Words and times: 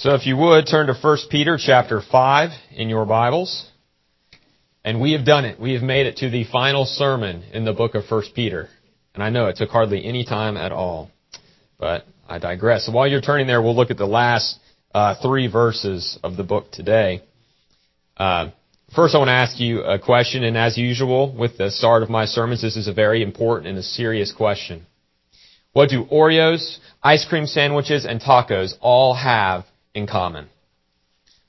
So 0.00 0.14
if 0.14 0.26
you 0.26 0.34
would, 0.38 0.66
turn 0.66 0.86
to 0.86 0.94
1 0.94 1.18
Peter 1.28 1.58
chapter 1.60 2.00
5 2.00 2.50
in 2.74 2.88
your 2.88 3.04
Bibles. 3.04 3.70
And 4.82 4.98
we 4.98 5.12
have 5.12 5.26
done 5.26 5.44
it. 5.44 5.60
We 5.60 5.74
have 5.74 5.82
made 5.82 6.06
it 6.06 6.16
to 6.18 6.30
the 6.30 6.44
final 6.44 6.86
sermon 6.86 7.42
in 7.52 7.66
the 7.66 7.74
book 7.74 7.94
of 7.94 8.04
1 8.10 8.22
Peter. 8.34 8.70
And 9.12 9.22
I 9.22 9.28
know 9.28 9.48
it 9.48 9.56
took 9.56 9.68
hardly 9.68 10.02
any 10.06 10.24
time 10.24 10.56
at 10.56 10.72
all. 10.72 11.10
But 11.78 12.06
I 12.26 12.38
digress. 12.38 12.86
So 12.86 12.92
while 12.92 13.08
you're 13.08 13.20
turning 13.20 13.46
there, 13.46 13.60
we'll 13.60 13.76
look 13.76 13.90
at 13.90 13.98
the 13.98 14.06
last 14.06 14.58
uh, 14.94 15.16
three 15.20 15.48
verses 15.48 16.18
of 16.24 16.38
the 16.38 16.44
book 16.44 16.72
today. 16.72 17.20
Uh, 18.16 18.52
first, 18.96 19.14
I 19.14 19.18
want 19.18 19.28
to 19.28 19.32
ask 19.32 19.60
you 19.60 19.82
a 19.82 19.98
question, 19.98 20.44
and 20.44 20.56
as 20.56 20.78
usual, 20.78 21.30
with 21.36 21.58
the 21.58 21.70
start 21.70 22.02
of 22.02 22.08
my 22.08 22.24
sermons, 22.24 22.62
this 22.62 22.78
is 22.78 22.88
a 22.88 22.94
very 22.94 23.22
important 23.22 23.68
and 23.68 23.76
a 23.76 23.82
serious 23.82 24.32
question. 24.32 24.86
What 25.74 25.90
do 25.90 26.06
Oreos, 26.06 26.78
ice 27.02 27.26
cream 27.28 27.44
sandwiches, 27.44 28.06
and 28.06 28.18
tacos 28.18 28.72
all 28.80 29.12
have 29.12 29.66
in 29.94 30.06
common? 30.06 30.48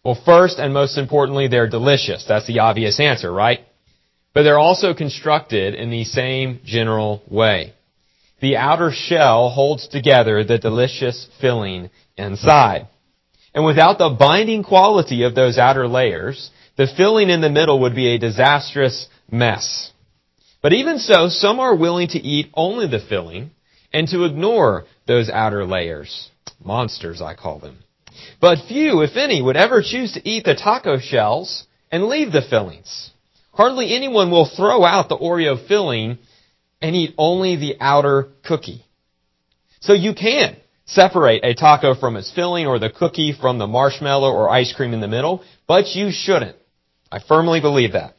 Well, 0.04 0.20
first 0.26 0.58
and 0.58 0.74
most 0.74 0.98
importantly, 0.98 1.48
they're 1.48 1.70
delicious. 1.70 2.26
That's 2.28 2.48
the 2.48 2.60
obvious 2.60 3.00
answer, 3.00 3.32
right? 3.32 3.60
But 4.34 4.44
they're 4.44 4.60
also 4.60 4.94
constructed 4.94 5.76
in 5.76 5.92
the 5.92 6.06
same 6.06 6.62
general 6.66 7.22
way. 7.30 7.74
The 8.42 8.58
outer 8.58 8.92
shell 8.92 9.50
holds 9.50 9.88
together 9.88 10.44
the 10.44 10.58
delicious 10.58 11.28
filling 11.40 11.92
inside. 12.18 12.88
And 13.54 13.66
without 13.66 14.00
the 14.00 14.10
binding 14.10 14.64
quality 14.64 15.24
of 15.24 15.36
those 15.36 15.58
outer 15.60 15.88
layers, 15.88 16.50
the 16.78 16.88
filling 16.88 17.30
in 17.30 17.42
the 17.42 17.50
middle 17.50 17.82
would 17.82 17.94
be 17.94 18.08
a 18.08 18.18
disastrous 18.18 19.08
mess. 19.30 19.92
But 20.64 20.74
even 20.74 20.98
so, 20.98 21.28
some 21.28 21.60
are 21.60 21.76
willing 21.76 22.08
to 22.10 22.20
eat 22.20 22.50
only 22.54 22.88
the 22.88 23.00
filling 23.00 23.52
and 23.94 24.08
to 24.08 24.24
ignore 24.24 24.86
those 25.06 25.30
outer 25.30 25.66
layers. 25.66 26.30
Monsters, 26.64 27.22
I 27.22 27.36
call 27.36 27.60
them. 27.60 27.80
But 28.40 28.68
few, 28.68 29.02
if 29.02 29.16
any, 29.16 29.42
would 29.42 29.58
ever 29.58 29.82
choose 29.82 30.14
to 30.14 30.28
eat 30.28 30.46
the 30.46 30.56
taco 30.56 31.00
shells 31.00 31.66
and 31.92 32.06
leave 32.06 32.32
the 32.32 32.42
fillings. 32.42 33.12
Hardly 33.54 33.96
anyone 33.96 34.32
will 34.32 34.46
throw 34.46 34.84
out 34.84 35.10
the 35.10 35.18
Oreo 35.18 35.68
filling 35.68 36.18
and 36.82 36.96
eat 36.96 37.14
only 37.18 37.56
the 37.56 37.76
outer 37.80 38.30
cookie. 38.44 38.86
So 39.82 39.94
you 39.94 40.14
can 40.14 40.56
separate 40.86 41.44
a 41.44 41.54
taco 41.54 41.96
from 41.96 42.16
its 42.16 42.32
filling 42.32 42.68
or 42.68 42.80
the 42.80 42.90
cookie 42.90 43.34
from 43.34 43.58
the 43.58 43.68
marshmallow 43.68 44.32
or 44.32 44.50
ice 44.50 44.74
cream 44.74 44.94
in 44.94 45.02
the 45.02 45.08
middle, 45.08 45.44
but 45.68 45.96
you 45.96 46.12
shouldn't. 46.12 46.56
I 47.12 47.20
firmly 47.20 47.62
believe 47.62 47.94
that. 47.94 48.16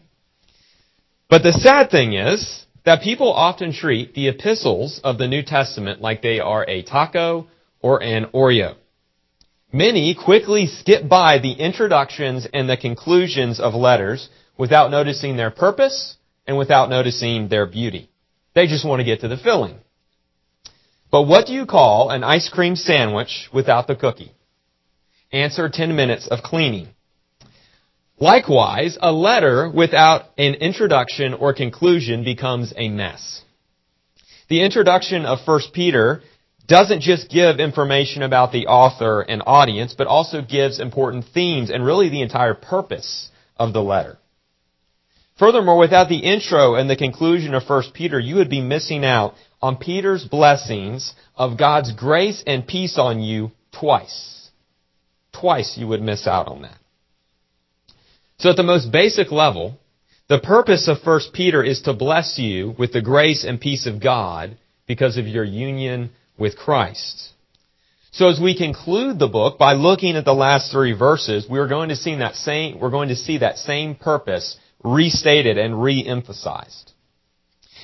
But 1.28 1.42
the 1.42 1.52
sad 1.52 1.90
thing 1.90 2.12
is 2.12 2.66
that 2.84 3.02
people 3.02 3.32
often 3.32 3.72
treat 3.72 4.14
the 4.14 4.28
epistles 4.28 5.00
of 5.02 5.18
the 5.18 5.28
New 5.28 5.42
Testament 5.42 6.00
like 6.00 6.20
they 6.20 6.40
are 6.40 6.64
a 6.68 6.82
taco 6.82 7.46
or 7.80 8.02
an 8.02 8.26
Oreo. 8.34 8.76
Many 9.72 10.14
quickly 10.14 10.66
skip 10.66 11.08
by 11.08 11.38
the 11.38 11.52
introductions 11.52 12.46
and 12.52 12.68
the 12.68 12.76
conclusions 12.76 13.58
of 13.58 13.74
letters 13.74 14.28
without 14.58 14.90
noticing 14.90 15.36
their 15.36 15.50
purpose 15.50 16.16
and 16.46 16.58
without 16.58 16.90
noticing 16.90 17.48
their 17.48 17.64
beauty. 17.64 18.10
They 18.54 18.66
just 18.66 18.86
want 18.86 19.00
to 19.00 19.04
get 19.04 19.20
to 19.20 19.28
the 19.28 19.38
filling. 19.38 19.78
But 21.10 21.22
what 21.22 21.46
do 21.46 21.54
you 21.54 21.64
call 21.64 22.10
an 22.10 22.22
ice 22.22 22.50
cream 22.50 22.76
sandwich 22.76 23.48
without 23.52 23.86
the 23.86 23.96
cookie? 23.96 24.32
Answer 25.32 25.70
10 25.70 25.96
minutes 25.96 26.28
of 26.28 26.42
cleaning. 26.42 26.88
Likewise, 28.18 28.98
a 29.00 29.10
letter 29.10 29.70
without 29.70 30.26
an 30.36 30.54
introduction 30.54 31.32
or 31.32 31.54
conclusion 31.54 32.24
becomes 32.24 32.74
a 32.76 32.90
mess. 32.90 33.42
The 34.50 34.62
introduction 34.62 35.24
of 35.24 35.38
1 35.46 35.60
Peter 35.72 36.22
doesn't 36.72 37.02
just 37.02 37.28
give 37.28 37.60
information 37.60 38.22
about 38.22 38.50
the 38.50 38.66
author 38.66 39.20
and 39.20 39.42
audience, 39.46 39.92
but 39.92 40.06
also 40.06 40.40
gives 40.40 40.80
important 40.80 41.26
themes 41.34 41.70
and 41.70 41.84
really 41.84 42.08
the 42.08 42.22
entire 42.22 42.54
purpose 42.54 43.30
of 43.58 43.74
the 43.74 43.82
letter. 43.82 44.16
Furthermore, 45.38 45.76
without 45.76 46.08
the 46.08 46.20
intro 46.20 46.76
and 46.76 46.88
the 46.88 46.96
conclusion 46.96 47.52
of 47.52 47.68
1 47.68 47.92
Peter, 47.92 48.18
you 48.18 48.36
would 48.36 48.48
be 48.48 48.62
missing 48.62 49.04
out 49.04 49.34
on 49.60 49.76
Peter's 49.76 50.24
blessings 50.24 51.12
of 51.36 51.58
God's 51.58 51.92
grace 51.92 52.42
and 52.46 52.66
peace 52.66 52.96
on 52.96 53.20
you 53.20 53.50
twice. 53.78 54.48
Twice 55.30 55.76
you 55.76 55.86
would 55.88 56.00
miss 56.00 56.26
out 56.26 56.48
on 56.48 56.62
that. 56.62 56.78
So 58.38 58.48
at 58.48 58.56
the 58.56 58.62
most 58.62 58.90
basic 58.90 59.30
level, 59.30 59.78
the 60.30 60.38
purpose 60.38 60.88
of 60.88 61.06
1 61.06 61.20
Peter 61.34 61.62
is 61.62 61.82
to 61.82 61.92
bless 61.92 62.38
you 62.38 62.74
with 62.78 62.94
the 62.94 63.02
grace 63.02 63.44
and 63.44 63.60
peace 63.60 63.84
of 63.86 64.00
God 64.00 64.56
because 64.86 65.18
of 65.18 65.26
your 65.26 65.44
union 65.44 66.10
with 66.42 66.56
Christ. 66.56 67.30
So 68.10 68.28
as 68.28 68.40
we 68.40 68.58
conclude 68.58 69.20
the 69.20 69.28
book 69.28 69.58
by 69.58 69.74
looking 69.74 70.16
at 70.16 70.24
the 70.24 70.34
last 70.34 70.72
three 70.72 70.92
verses, 70.92 71.46
we're 71.48 71.68
going 71.68 71.90
to 71.90 71.96
see 71.96 72.16
that 72.16 72.34
same, 72.34 72.80
we're 72.80 72.90
going 72.90 73.10
to 73.10 73.16
see 73.16 73.38
that 73.38 73.58
same 73.58 73.94
purpose 73.94 74.58
restated 74.82 75.56
and 75.56 75.80
re-emphasized. 75.80 76.90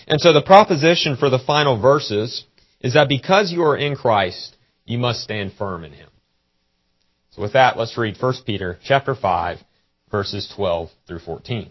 And 0.08 0.20
so 0.20 0.32
the 0.32 0.42
proposition 0.42 1.16
for 1.16 1.30
the 1.30 1.38
final 1.38 1.80
verses 1.80 2.44
is 2.80 2.94
that 2.94 3.08
because 3.08 3.52
you 3.52 3.62
are 3.62 3.76
in 3.76 3.94
Christ, 3.94 4.56
you 4.84 4.98
must 4.98 5.22
stand 5.22 5.52
firm 5.52 5.84
in 5.84 5.92
Him. 5.92 6.10
So 7.30 7.42
with 7.42 7.52
that, 7.52 7.78
let's 7.78 7.96
read 7.96 8.16
1 8.20 8.34
Peter 8.44 8.76
chapter 8.82 9.14
5, 9.14 9.58
verses 10.10 10.52
12 10.56 10.90
through 11.06 11.20
14. 11.20 11.70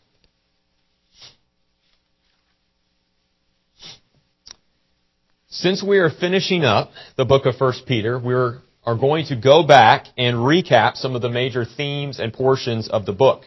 Since 5.53 5.83
we 5.83 5.97
are 5.99 6.09
finishing 6.09 6.63
up 6.63 6.91
the 7.17 7.25
book 7.25 7.45
of 7.45 7.59
1 7.59 7.73
Peter, 7.85 8.17
we 8.17 8.33
are 8.33 8.61
going 8.85 9.25
to 9.25 9.35
go 9.35 9.63
back 9.63 10.05
and 10.17 10.37
recap 10.37 10.95
some 10.95 11.13
of 11.13 11.21
the 11.21 11.29
major 11.29 11.65
themes 11.65 12.21
and 12.21 12.31
portions 12.31 12.87
of 12.87 13.05
the 13.05 13.11
book. 13.11 13.43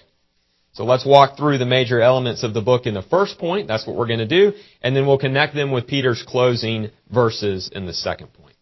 So 0.75 0.85
let's 0.85 1.07
walk 1.07 1.39
through 1.39 1.57
the 1.57 1.65
major 1.65 2.03
elements 2.03 2.43
of 2.43 2.53
the 2.53 2.61
book 2.61 2.85
in 2.85 2.93
the 2.93 3.01
first 3.01 3.39
point. 3.39 3.69
That's 3.69 3.87
what 3.87 3.97
we're 3.97 4.07
going 4.07 4.19
to 4.19 4.27
do. 4.27 4.53
And 4.83 4.95
then 4.95 5.07
we'll 5.07 5.17
connect 5.17 5.55
them 5.55 5.71
with 5.71 5.87
Peter's 5.87 6.23
closing 6.29 6.91
verses 7.11 7.71
in 7.73 7.87
the 7.87 7.95
second 7.95 8.35
point. 8.35 8.57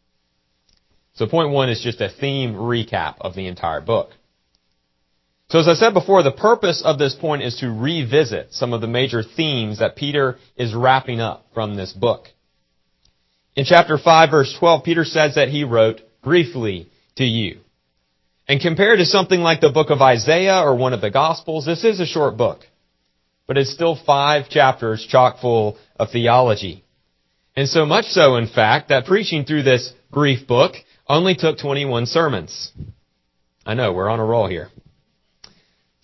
So 1.15 1.27
point 1.27 1.51
one 1.51 1.69
is 1.69 1.81
just 1.81 2.01
a 2.01 2.11
theme 2.11 2.55
recap 2.55 3.17
of 3.21 3.35
the 3.35 3.49
entire 3.49 3.81
book. 3.81 4.11
So 5.49 5.59
as 5.59 5.67
I 5.67 5.75
said 5.75 5.95
before, 5.95 6.23
the 6.23 6.31
purpose 6.31 6.81
of 6.85 6.97
this 6.97 7.17
point 7.17 7.43
is 7.43 7.57
to 7.57 7.73
revisit 7.73 8.53
some 8.53 8.73
of 8.73 8.81
the 8.81 8.87
major 8.87 9.25
themes 9.25 9.81
that 9.81 9.97
Peter 9.97 10.39
is 10.57 10.75
wrapping 10.75 11.21
up 11.21 11.47
from 11.55 11.75
this 11.75 11.93
book. 11.93 12.29
In 13.55 13.65
chapter 13.67 13.99
5 13.99 14.31
verse 14.31 14.57
12, 14.59 14.85
Peter 14.85 15.05
says 15.05 15.35
that 15.35 15.49
he 15.49 15.65
wrote 15.65 16.01
briefly 16.23 16.89
to 17.17 17.25
you. 17.25 17.61
And 18.49 18.61
compared 18.61 18.99
to 18.99 19.05
something 19.05 19.41
like 19.41 19.61
the 19.61 19.71
book 19.71 19.91
of 19.91 20.01
Isaiah 20.01 20.61
or 20.63 20.75
one 20.75 20.93
of 20.93 21.01
the 21.01 21.11
Gospels, 21.11 21.67
this 21.67 21.85
is 21.85 22.01
a 22.01 22.07
short 22.07 22.37
book. 22.37 22.61
But 23.47 23.59
it's 23.59 23.73
still 23.73 23.95
five 23.95 24.49
chapters 24.49 25.07
chock 25.07 25.41
full 25.41 25.79
of 25.97 26.11
theology. 26.11 26.85
And 27.55 27.69
so 27.69 27.85
much 27.85 28.07
so, 28.07 28.37
in 28.37 28.47
fact, 28.47 28.89
that 28.89 29.05
preaching 29.05 29.45
through 29.45 29.65
this 29.65 29.93
brief 30.11 30.47
book 30.47 30.75
only 31.07 31.35
took 31.35 31.59
21 31.59 32.07
sermons. 32.07 32.73
I 33.67 33.75
know, 33.75 33.93
we're 33.93 34.09
on 34.09 34.21
a 34.21 34.25
roll 34.25 34.49
here. 34.49 34.71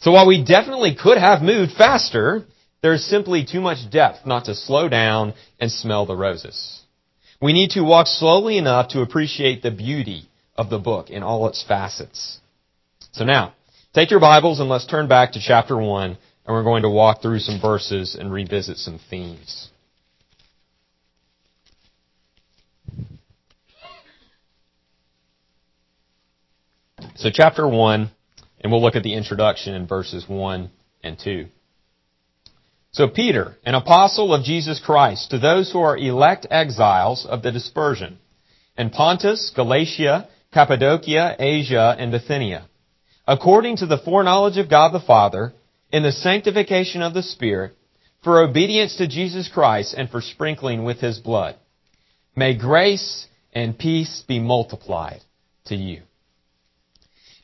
So 0.01 0.13
while 0.13 0.27
we 0.27 0.45
definitely 0.45 0.95
could 0.95 1.19
have 1.19 1.43
moved 1.43 1.73
faster, 1.73 2.45
there's 2.83 3.05
simply 3.05 3.45
too 3.45 3.61
much 3.61 3.91
depth 3.91 4.27
not 4.27 4.45
to 4.45 4.55
slow 4.55 4.89
down 4.89 5.35
and 5.59 5.73
smell 5.73 6.05
the 6.07 6.15
roses. 6.15 6.78
We 7.41 7.53
need 7.53 7.71
to 7.71 7.83
walk 7.83 8.07
slowly 8.09 8.59
enough 8.59 8.89
to 8.89 9.01
appreciate 9.01 9.63
the 9.63 9.71
beauty 9.71 10.29
of 10.57 10.71
the 10.71 10.79
book 10.79 11.11
in 11.11 11.23
all 11.23 11.47
its 11.47 11.63
facets. 11.63 12.41
So 13.13 13.25
now, 13.25 13.55
take 13.95 14.11
your 14.11 14.21
Bibles 14.21 14.59
and 14.59 14.69
let's 14.69 14.87
turn 14.87 15.07
back 15.07 15.33
to 15.33 15.41
chapter 15.41 15.77
1 15.77 16.11
and 16.11 16.19
we're 16.47 16.65
going 16.65 16.83
to 16.83 16.91
walk 16.91 17.23
through 17.23 17.39
some 17.41 17.61
verses 17.61 18.17
and 18.19 18.33
revisit 18.33 18.79
some 18.79 18.99
themes. 19.11 19.69
So 27.17 27.31
chapter 27.33 27.69
1, 27.69 28.11
and 28.61 28.73
we'll 28.73 28.81
look 28.81 28.97
at 28.97 29.03
the 29.03 29.15
introduction 29.15 29.75
in 29.75 29.87
verses 29.87 30.25
1 30.29 30.71
and 31.03 31.19
2. 31.19 31.47
So 32.93 33.09
Peter, 33.09 33.57
an 33.65 33.75
apostle 33.75 34.35
of 34.35 34.45
Jesus 34.45 34.81
Christ, 34.81 35.31
to 35.31 35.39
those 35.39 35.71
who 35.71 35.81
are 35.81 35.97
elect 35.97 36.47
exiles 36.51 37.27
of 37.27 37.43
the 37.43 37.53
dispersion, 37.53 38.19
in 38.77 38.91
Pontus, 38.91 39.53
Galatia, 39.55 40.29
Cappadocia, 40.53 41.37
Asia, 41.39 41.95
and 41.99 42.11
Bithynia, 42.11 42.67
according 43.27 43.77
to 43.77 43.87
the 43.87 43.99
foreknowledge 43.99 44.57
of 44.57 44.71
God 44.71 44.93
the 44.93 45.01
Father, 45.01 45.53
in 45.93 46.03
the 46.03 46.13
sanctification 46.13 47.03
of 47.03 47.15
the 47.15 47.23
Spirit, 47.23 47.75
for 48.25 48.43
obedience 48.43 48.97
to 48.97 49.07
Jesus 49.07 49.49
Christ 49.49 49.95
and 49.95 50.09
for 50.11 50.21
sprinkling 50.21 50.85
with 50.85 50.99
His 51.01 51.19
blood. 51.19 51.57
May 52.35 52.57
grace 52.57 53.27
and 53.53 53.79
peace 53.79 54.25
be 54.27 54.39
multiplied 54.39 55.21
to 55.67 55.77
you. 55.77 56.03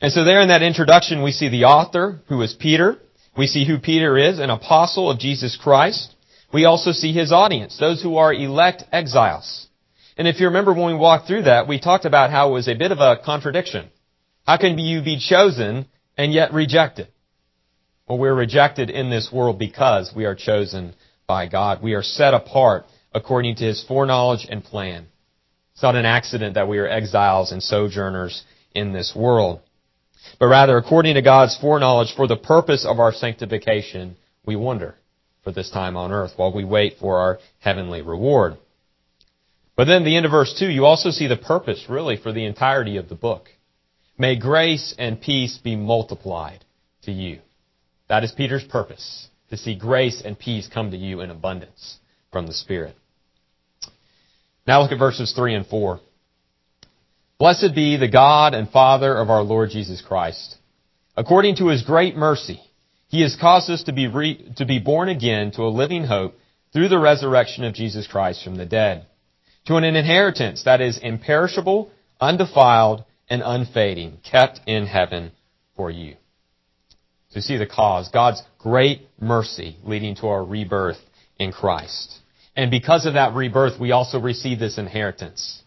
And 0.01 0.11
so 0.11 0.23
there 0.23 0.41
in 0.41 0.49
that 0.49 0.61
introduction 0.61 1.23
we 1.23 1.31
see 1.31 1.49
the 1.49 1.65
author, 1.65 2.21
who 2.27 2.41
is 2.41 2.53
Peter. 2.53 2.97
We 3.37 3.47
see 3.47 3.65
who 3.65 3.79
Peter 3.79 4.17
is, 4.17 4.39
an 4.39 4.49
apostle 4.49 5.11
of 5.11 5.19
Jesus 5.19 5.57
Christ. 5.61 6.13
We 6.53 6.65
also 6.65 6.91
see 6.91 7.11
his 7.11 7.31
audience, 7.31 7.77
those 7.77 8.01
who 8.01 8.17
are 8.17 8.33
elect 8.33 8.83
exiles. 8.91 9.67
And 10.17 10.27
if 10.27 10.39
you 10.39 10.47
remember 10.47 10.73
when 10.73 10.93
we 10.93 10.99
walked 10.99 11.27
through 11.27 11.43
that, 11.43 11.67
we 11.67 11.79
talked 11.79 12.05
about 12.05 12.31
how 12.31 12.49
it 12.49 12.53
was 12.53 12.67
a 12.67 12.75
bit 12.75 12.91
of 12.91 12.99
a 12.99 13.17
contradiction. 13.23 13.89
How 14.45 14.57
can 14.57 14.79
you 14.79 15.01
be 15.01 15.19
chosen 15.19 15.87
and 16.17 16.31
yet 16.31 16.53
rejected? 16.53 17.09
Well, 18.07 18.19
we're 18.19 18.35
rejected 18.35 18.89
in 18.89 19.09
this 19.09 19.31
world 19.33 19.59
because 19.59 20.13
we 20.15 20.25
are 20.25 20.35
chosen 20.35 20.93
by 21.27 21.47
God. 21.47 21.81
We 21.81 21.93
are 21.95 22.03
set 22.03 22.33
apart 22.33 22.85
according 23.13 23.55
to 23.57 23.65
His 23.65 23.83
foreknowledge 23.83 24.45
and 24.49 24.63
plan. 24.63 25.07
It's 25.73 25.83
not 25.83 25.95
an 25.95 26.05
accident 26.05 26.53
that 26.53 26.69
we 26.69 26.77
are 26.77 26.87
exiles 26.87 27.51
and 27.51 27.61
sojourners 27.61 28.43
in 28.73 28.93
this 28.93 29.13
world. 29.15 29.59
But 30.39 30.47
rather, 30.47 30.77
according 30.77 31.15
to 31.15 31.21
God's 31.21 31.57
foreknowledge 31.57 32.13
for 32.15 32.27
the 32.27 32.35
purpose 32.35 32.85
of 32.85 32.99
our 32.99 33.13
sanctification, 33.13 34.17
we 34.45 34.55
wonder 34.55 34.95
for 35.43 35.51
this 35.51 35.69
time 35.69 35.95
on 35.95 36.11
earth 36.11 36.33
while 36.35 36.53
we 36.53 36.65
wait 36.65 36.97
for 36.99 37.17
our 37.19 37.39
heavenly 37.59 38.01
reward. 38.01 38.57
But 39.75 39.85
then 39.85 40.03
the 40.03 40.15
end 40.15 40.25
of 40.25 40.31
verse 40.31 40.55
2, 40.57 40.67
you 40.67 40.85
also 40.85 41.11
see 41.11 41.27
the 41.27 41.37
purpose 41.37 41.85
really 41.89 42.17
for 42.17 42.31
the 42.31 42.45
entirety 42.45 42.97
of 42.97 43.09
the 43.09 43.15
book. 43.15 43.49
May 44.17 44.37
grace 44.37 44.95
and 44.97 45.21
peace 45.21 45.57
be 45.57 45.75
multiplied 45.75 46.63
to 47.03 47.11
you. 47.11 47.39
That 48.07 48.23
is 48.23 48.31
Peter's 48.31 48.63
purpose, 48.63 49.27
to 49.49 49.57
see 49.57 49.75
grace 49.75 50.21
and 50.23 50.39
peace 50.39 50.69
come 50.73 50.91
to 50.91 50.97
you 50.97 51.21
in 51.21 51.29
abundance 51.29 51.97
from 52.31 52.47
the 52.47 52.53
Spirit. 52.53 52.95
Now 54.65 54.81
look 54.81 54.91
at 54.91 54.99
verses 54.99 55.33
3 55.33 55.55
and 55.55 55.67
4. 55.67 55.99
Blessed 57.37 57.75
be 57.75 57.97
the 57.97 58.07
God 58.07 58.53
and 58.53 58.69
Father 58.69 59.15
of 59.15 59.29
our 59.29 59.43
Lord 59.43 59.69
Jesus 59.69 60.01
Christ. 60.01 60.57
According 61.17 61.57
to 61.57 61.67
his 61.67 61.83
great 61.83 62.15
mercy, 62.15 62.61
he 63.07 63.21
has 63.21 63.35
caused 63.39 63.69
us 63.69 63.83
to 63.83 63.93
be, 63.93 64.07
re- 64.07 64.53
to 64.57 64.65
be 64.65 64.79
born 64.79 65.09
again 65.09 65.51
to 65.51 65.63
a 65.63 65.69
living 65.69 66.05
hope 66.05 66.35
through 66.73 66.89
the 66.89 66.99
resurrection 66.99 67.63
of 67.63 67.73
Jesus 67.73 68.07
Christ 68.07 68.43
from 68.43 68.55
the 68.55 68.65
dead 68.65 69.07
to 69.65 69.75
an 69.75 69.83
inheritance 69.83 70.63
that 70.63 70.81
is 70.81 70.99
imperishable, 71.01 71.91
undefiled, 72.21 73.03
and 73.29 73.41
unfading, 73.43 74.19
kept 74.23 74.61
in 74.67 74.85
heaven 74.85 75.31
for 75.75 75.89
you. 75.89 76.15
So 77.29 77.37
you 77.37 77.41
see 77.41 77.57
the 77.57 77.65
cause, 77.65 78.09
God's 78.09 78.41
great 78.59 79.07
mercy 79.19 79.77
leading 79.83 80.15
to 80.17 80.27
our 80.27 80.43
rebirth 80.43 80.99
in 81.37 81.51
Christ. 81.51 82.19
And 82.55 82.71
because 82.71 83.05
of 83.05 83.15
that 83.15 83.33
rebirth, 83.33 83.79
we 83.79 83.91
also 83.91 84.19
receive 84.19 84.59
this 84.59 84.77
inheritance. 84.77 85.61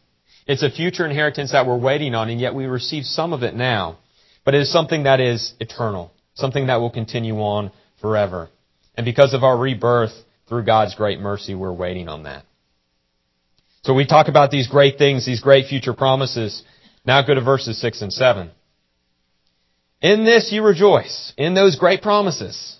It's 0.49 0.63
a 0.63 0.71
future 0.71 1.05
inheritance 1.05 1.53
that 1.53 1.67
we're 1.67 1.79
waiting 1.79 2.15
on, 2.15 2.31
and 2.31 2.41
yet 2.41 2.55
we 2.55 2.65
receive 2.65 3.05
some 3.05 3.35
of 3.35 3.43
it 3.43 3.55
now. 3.55 3.99
But 4.45 4.55
it 4.55 4.63
is 4.63 4.73
something 4.73 5.03
that 5.03 5.21
is 5.21 5.53
eternal, 5.61 6.11
something 6.35 6.69
that 6.69 6.77
will 6.77 6.91
continue 6.91 7.37
on 7.37 7.71
forever. 8.01 8.49
And 8.97 9.05
because 9.05 9.35
of 9.35 9.45
our 9.45 9.57
rebirth 9.57 10.15
through 10.49 10.65
God's 10.65 10.95
great 10.95 11.21
mercy, 11.21 11.55
we're 11.55 11.73
waiting 11.73 12.09
on 12.09 12.23
that. 12.23 12.45
So 13.83 13.93
we 13.93 14.07
talk 14.07 14.29
about 14.29 14.51
these 14.51 14.67
great 14.67 14.97
things, 14.97 15.27
these 15.27 15.43
great 15.43 15.67
future 15.67 15.93
promises. 15.93 16.63
Now 17.05 17.21
go 17.21 17.35
to 17.35 17.43
verses 17.43 17.79
6 17.81 18.01
and 18.03 18.13
7. 18.13 18.51
In 20.01 20.25
this 20.25 20.51
you 20.51 20.65
rejoice, 20.65 21.35
in 21.37 21.55
those 21.55 21.77
great 21.77 22.01
promises. 22.01 22.77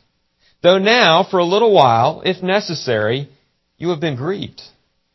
Though 0.63 0.79
now, 0.79 1.23
for 1.31 1.39
a 1.39 1.45
little 1.45 1.73
while, 1.73 2.23
if 2.25 2.43
necessary, 2.43 3.29
you 3.77 3.91
have 3.91 4.01
been 4.01 4.17
grieved 4.17 4.63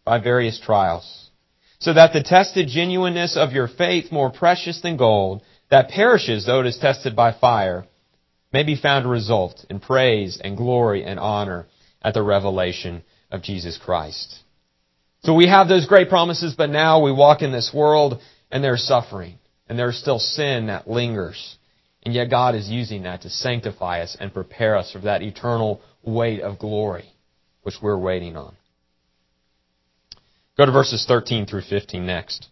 by 0.06 0.20
various 0.20 0.60
trials, 0.60 1.23
so 1.84 1.92
that 1.92 2.14
the 2.14 2.24
tested 2.24 2.70
genuineness 2.70 3.36
of 3.36 3.52
your 3.52 3.68
faith, 3.68 4.10
more 4.10 4.32
precious 4.32 4.80
than 4.80 4.96
gold, 4.96 5.42
that 5.70 5.90
perishes 5.90 6.46
though 6.46 6.62
it 6.62 6.66
is 6.66 6.78
tested 6.78 7.14
by 7.14 7.34
fire, 7.34 7.86
may 8.54 8.64
be 8.64 8.78
found 8.78 9.10
result 9.10 9.66
in 9.70 9.82
praise 9.82 10.40
and 10.42 10.56
glory 10.56 11.04
and 11.04 11.20
honor 11.20 11.66
at 12.02 12.14
the 12.14 12.24
revelation 12.24 13.04
of 13.32 13.44
Jesus 13.44 13.78
Christ. 13.78 14.40
So 15.24 15.34
we 15.34 15.48
have 15.48 15.68
those 15.68 15.86
great 15.86 16.08
promises, 16.08 16.56
but 16.58 16.70
now 16.70 17.02
we 17.02 17.12
walk 17.12 17.42
in 17.42 17.52
this 17.52 17.72
world 17.74 18.22
and 18.50 18.64
there's 18.64 18.88
suffering 18.88 19.38
and 19.68 19.78
there's 19.78 19.98
still 19.98 20.20
sin 20.20 20.68
that 20.68 20.90
lingers. 20.90 21.58
And 22.04 22.14
yet 22.14 22.30
God 22.30 22.56
is 22.56 22.70
using 22.70 23.04
that 23.04 23.24
to 23.24 23.30
sanctify 23.30 24.04
us 24.04 24.16
and 24.18 24.34
prepare 24.34 24.78
us 24.78 24.94
for 24.94 25.00
that 25.00 25.22
eternal 25.22 25.82
weight 26.02 26.40
of 26.40 26.60
glory, 26.60 27.12
which 27.64 27.76
we're 27.82 27.98
waiting 27.98 28.38
on. 28.38 28.56
Go 30.58 30.66
to 30.66 30.72
verses 30.72 31.06
13 31.08 31.46
through 31.46 31.64
15 31.64 32.06
next. 32.06 32.48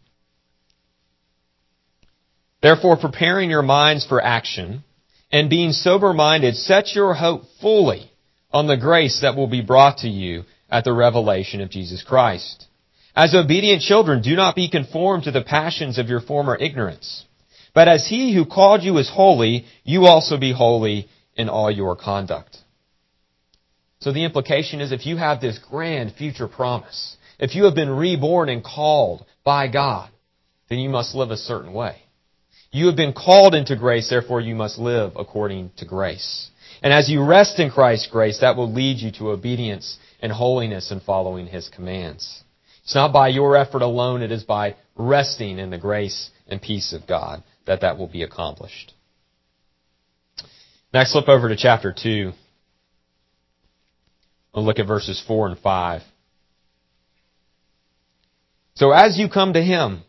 Therefore, 2.61 2.97
preparing 2.97 3.49
your 3.49 3.61
minds 3.61 4.05
for 4.05 4.21
action 4.21 4.83
and 5.31 5.49
being 5.49 5.71
sober 5.71 6.13
minded, 6.13 6.55
set 6.55 6.95
your 6.95 7.13
hope 7.13 7.43
fully 7.59 8.11
on 8.51 8.67
the 8.67 8.77
grace 8.77 9.21
that 9.21 9.35
will 9.35 9.47
be 9.47 9.61
brought 9.61 9.99
to 9.99 10.09
you 10.09 10.43
at 10.69 10.83
the 10.83 10.93
revelation 10.93 11.61
of 11.61 11.69
Jesus 11.69 12.03
Christ. 12.03 12.67
As 13.15 13.35
obedient 13.35 13.81
children, 13.81 14.21
do 14.21 14.35
not 14.35 14.55
be 14.55 14.69
conformed 14.69 15.23
to 15.25 15.31
the 15.31 15.43
passions 15.43 15.97
of 15.97 16.07
your 16.07 16.21
former 16.21 16.55
ignorance. 16.55 17.25
But 17.73 17.87
as 17.87 18.07
he 18.07 18.33
who 18.33 18.45
called 18.45 18.83
you 18.83 18.97
is 18.97 19.09
holy, 19.09 19.65
you 19.83 20.05
also 20.05 20.37
be 20.37 20.53
holy 20.53 21.07
in 21.35 21.49
all 21.49 21.71
your 21.71 21.95
conduct. 21.95 22.57
So 23.99 24.11
the 24.11 24.23
implication 24.23 24.81
is 24.81 24.91
if 24.91 25.05
you 25.05 25.17
have 25.17 25.41
this 25.41 25.59
grand 25.59 26.13
future 26.13 26.47
promise, 26.47 27.17
if 27.41 27.55
you 27.55 27.65
have 27.65 27.75
been 27.75 27.89
reborn 27.89 28.47
and 28.47 28.63
called 28.63 29.25
by 29.43 29.67
God, 29.67 30.09
then 30.69 30.79
you 30.79 30.89
must 30.89 31.15
live 31.15 31.31
a 31.31 31.37
certain 31.37 31.73
way. 31.73 31.97
You 32.71 32.85
have 32.85 32.95
been 32.95 33.11
called 33.11 33.55
into 33.55 33.75
grace, 33.75 34.09
therefore 34.09 34.39
you 34.39 34.55
must 34.55 34.77
live 34.77 35.13
according 35.17 35.71
to 35.77 35.85
grace. 35.85 36.49
And 36.81 36.93
as 36.93 37.09
you 37.09 37.25
rest 37.25 37.59
in 37.59 37.71
Christ's 37.71 38.07
grace, 38.07 38.39
that 38.39 38.55
will 38.55 38.71
lead 38.71 38.99
you 38.99 39.11
to 39.13 39.31
obedience 39.31 39.97
and 40.21 40.31
holiness 40.31 40.91
and 40.91 41.01
following 41.01 41.47
His 41.47 41.67
commands. 41.67 42.43
It's 42.83 42.95
not 42.95 43.11
by 43.11 43.27
your 43.29 43.57
effort 43.57 43.81
alone, 43.81 44.21
it 44.21 44.31
is 44.31 44.43
by 44.43 44.75
resting 44.95 45.59
in 45.59 45.71
the 45.71 45.77
grace 45.77 46.29
and 46.47 46.61
peace 46.61 46.93
of 46.93 47.07
God 47.07 47.43
that 47.65 47.81
that 47.81 47.97
will 47.97 48.07
be 48.07 48.23
accomplished. 48.23 48.93
Next, 50.93 51.11
flip 51.11 51.27
over 51.27 51.49
to 51.49 51.55
chapter 51.55 51.93
2. 51.93 52.31
We'll 54.53 54.65
look 54.65 54.79
at 54.79 54.87
verses 54.87 55.23
4 55.27 55.47
and 55.47 55.59
5. 55.59 56.01
So 58.75 58.91
as 58.91 59.17
you 59.17 59.29
come 59.29 59.53
to 59.53 59.61
Him, 59.61 60.03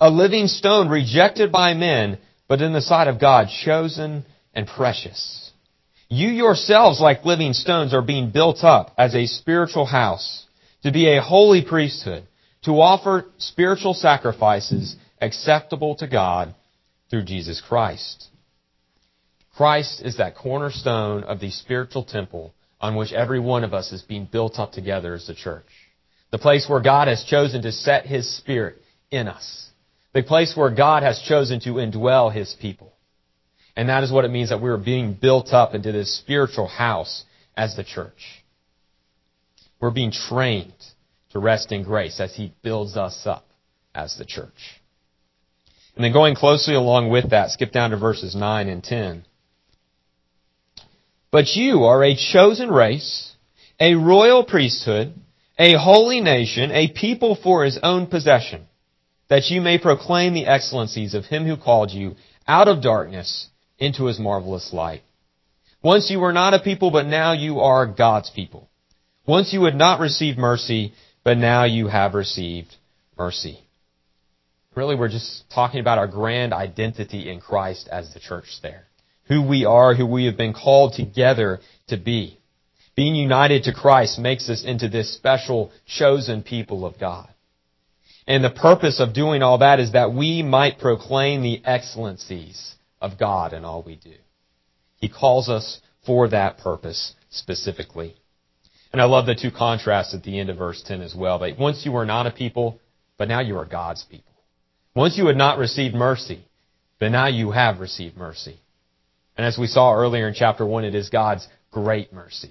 a 0.00 0.10
living 0.10 0.46
stone 0.46 0.88
rejected 0.88 1.52
by 1.52 1.74
men, 1.74 2.18
but 2.48 2.62
in 2.62 2.72
the 2.72 2.80
sight 2.80 3.08
of 3.08 3.20
God, 3.20 3.48
chosen 3.64 4.24
and 4.54 4.66
precious. 4.66 5.52
You 6.08 6.28
yourselves, 6.28 7.00
like 7.00 7.24
living 7.24 7.52
stones, 7.52 7.94
are 7.94 8.02
being 8.02 8.30
built 8.30 8.64
up 8.64 8.92
as 8.98 9.14
a 9.14 9.26
spiritual 9.26 9.86
house 9.86 10.46
to 10.82 10.90
be 10.90 11.06
a 11.08 11.22
holy 11.22 11.62
priesthood, 11.62 12.26
to 12.64 12.72
offer 12.80 13.26
spiritual 13.38 13.94
sacrifices 13.94 14.96
acceptable 15.20 15.94
to 15.96 16.08
God 16.08 16.54
through 17.10 17.24
Jesus 17.24 17.60
Christ. 17.60 18.28
Christ 19.54 20.00
is 20.02 20.16
that 20.16 20.36
cornerstone 20.36 21.22
of 21.24 21.38
the 21.38 21.50
spiritual 21.50 22.04
temple 22.04 22.54
on 22.80 22.96
which 22.96 23.12
every 23.12 23.38
one 23.38 23.62
of 23.62 23.74
us 23.74 23.92
is 23.92 24.02
being 24.02 24.24
built 24.24 24.58
up 24.58 24.72
together 24.72 25.14
as 25.14 25.26
the 25.26 25.34
church. 25.34 25.66
The 26.30 26.38
place 26.38 26.68
where 26.68 26.80
God 26.80 27.08
has 27.08 27.24
chosen 27.24 27.62
to 27.62 27.72
set 27.72 28.06
His 28.06 28.36
Spirit 28.36 28.80
in 29.10 29.28
us. 29.28 29.68
The 30.12 30.22
place 30.22 30.56
where 30.56 30.70
God 30.70 31.02
has 31.02 31.20
chosen 31.20 31.60
to 31.60 31.74
indwell 31.74 32.32
His 32.32 32.54
people. 32.60 32.92
And 33.76 33.88
that 33.88 34.04
is 34.04 34.12
what 34.12 34.24
it 34.24 34.30
means 34.30 34.50
that 34.50 34.60
we 34.60 34.70
are 34.70 34.76
being 34.76 35.14
built 35.14 35.52
up 35.52 35.74
into 35.74 35.92
this 35.92 36.16
spiritual 36.18 36.66
house 36.66 37.24
as 37.56 37.76
the 37.76 37.84
church. 37.84 38.44
We're 39.80 39.90
being 39.90 40.12
trained 40.12 40.74
to 41.30 41.38
rest 41.38 41.72
in 41.72 41.84
grace 41.84 42.20
as 42.20 42.34
He 42.34 42.52
builds 42.62 42.96
us 42.96 43.22
up 43.26 43.46
as 43.94 44.16
the 44.16 44.24
church. 44.24 44.80
And 45.94 46.04
then 46.04 46.12
going 46.12 46.34
closely 46.34 46.74
along 46.74 47.10
with 47.10 47.30
that, 47.30 47.50
skip 47.50 47.72
down 47.72 47.90
to 47.90 47.96
verses 47.96 48.34
9 48.34 48.68
and 48.68 48.82
10. 48.82 49.24
But 51.30 51.54
you 51.54 51.84
are 51.84 52.02
a 52.02 52.16
chosen 52.16 52.70
race, 52.70 53.34
a 53.78 53.94
royal 53.94 54.44
priesthood, 54.44 55.14
a 55.60 55.78
holy 55.78 56.22
nation, 56.22 56.72
a 56.72 56.88
people 56.88 57.36
for 57.40 57.66
his 57.66 57.78
own 57.82 58.06
possession, 58.06 58.66
that 59.28 59.50
you 59.50 59.60
may 59.60 59.78
proclaim 59.78 60.32
the 60.32 60.46
excellencies 60.46 61.12
of 61.12 61.26
him 61.26 61.44
who 61.44 61.56
called 61.56 61.90
you 61.90 62.16
out 62.48 62.66
of 62.66 62.82
darkness 62.82 63.48
into 63.78 64.06
his 64.06 64.18
marvelous 64.18 64.72
light. 64.72 65.02
Once 65.82 66.10
you 66.10 66.18
were 66.18 66.32
not 66.32 66.54
a 66.54 66.60
people, 66.60 66.90
but 66.90 67.06
now 67.06 67.32
you 67.32 67.60
are 67.60 67.86
God's 67.86 68.30
people. 68.30 68.70
Once 69.26 69.52
you 69.52 69.62
had 69.64 69.74
not 69.74 70.00
received 70.00 70.38
mercy, 70.38 70.94
but 71.24 71.36
now 71.36 71.64
you 71.64 71.88
have 71.88 72.14
received 72.14 72.74
mercy. 73.18 73.60
Really, 74.74 74.96
we're 74.96 75.08
just 75.08 75.44
talking 75.50 75.80
about 75.80 75.98
our 75.98 76.08
grand 76.08 76.54
identity 76.54 77.30
in 77.30 77.38
Christ 77.38 77.86
as 77.92 78.14
the 78.14 78.20
church 78.20 78.48
there. 78.62 78.86
who 79.30 79.46
we 79.46 79.64
are, 79.64 79.94
who 79.94 80.04
we 80.04 80.24
have 80.24 80.36
been 80.36 80.52
called 80.52 80.94
together 80.94 81.60
to 81.86 81.96
be. 81.96 82.39
Being 83.00 83.14
united 83.14 83.64
to 83.64 83.72
Christ 83.72 84.18
makes 84.18 84.50
us 84.50 84.62
into 84.62 84.86
this 84.86 85.14
special 85.14 85.72
chosen 85.86 86.42
people 86.42 86.84
of 86.84 86.98
God. 86.98 87.30
And 88.26 88.44
the 88.44 88.50
purpose 88.50 89.00
of 89.00 89.14
doing 89.14 89.42
all 89.42 89.56
that 89.56 89.80
is 89.80 89.92
that 89.92 90.12
we 90.12 90.42
might 90.42 90.78
proclaim 90.78 91.40
the 91.40 91.62
excellencies 91.64 92.74
of 93.00 93.18
God 93.18 93.54
in 93.54 93.64
all 93.64 93.82
we 93.82 93.96
do. 93.96 94.12
He 94.96 95.08
calls 95.08 95.48
us 95.48 95.80
for 96.04 96.28
that 96.28 96.58
purpose 96.58 97.14
specifically. 97.30 98.16
And 98.92 99.00
I 99.00 99.06
love 99.06 99.24
the 99.24 99.34
two 99.34 99.50
contrasts 99.50 100.12
at 100.12 100.22
the 100.22 100.38
end 100.38 100.50
of 100.50 100.58
verse 100.58 100.82
10 100.84 101.00
as 101.00 101.14
well. 101.14 101.38
That 101.38 101.58
once 101.58 101.86
you 101.86 101.92
were 101.92 102.04
not 102.04 102.26
a 102.26 102.30
people, 102.30 102.82
but 103.16 103.28
now 103.28 103.40
you 103.40 103.56
are 103.56 103.64
God's 103.64 104.04
people. 104.04 104.34
Once 104.94 105.16
you 105.16 105.26
had 105.26 105.38
not 105.38 105.56
received 105.56 105.94
mercy, 105.94 106.44
but 106.98 107.12
now 107.12 107.28
you 107.28 107.50
have 107.52 107.80
received 107.80 108.18
mercy. 108.18 108.60
And 109.38 109.46
as 109.46 109.56
we 109.56 109.68
saw 109.68 109.94
earlier 109.94 110.28
in 110.28 110.34
chapter 110.34 110.66
1, 110.66 110.84
it 110.84 110.94
is 110.94 111.08
God's 111.08 111.48
great 111.72 112.12
mercy 112.12 112.50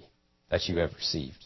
that 0.49 0.67
you 0.67 0.77
have 0.77 0.93
received. 0.95 1.43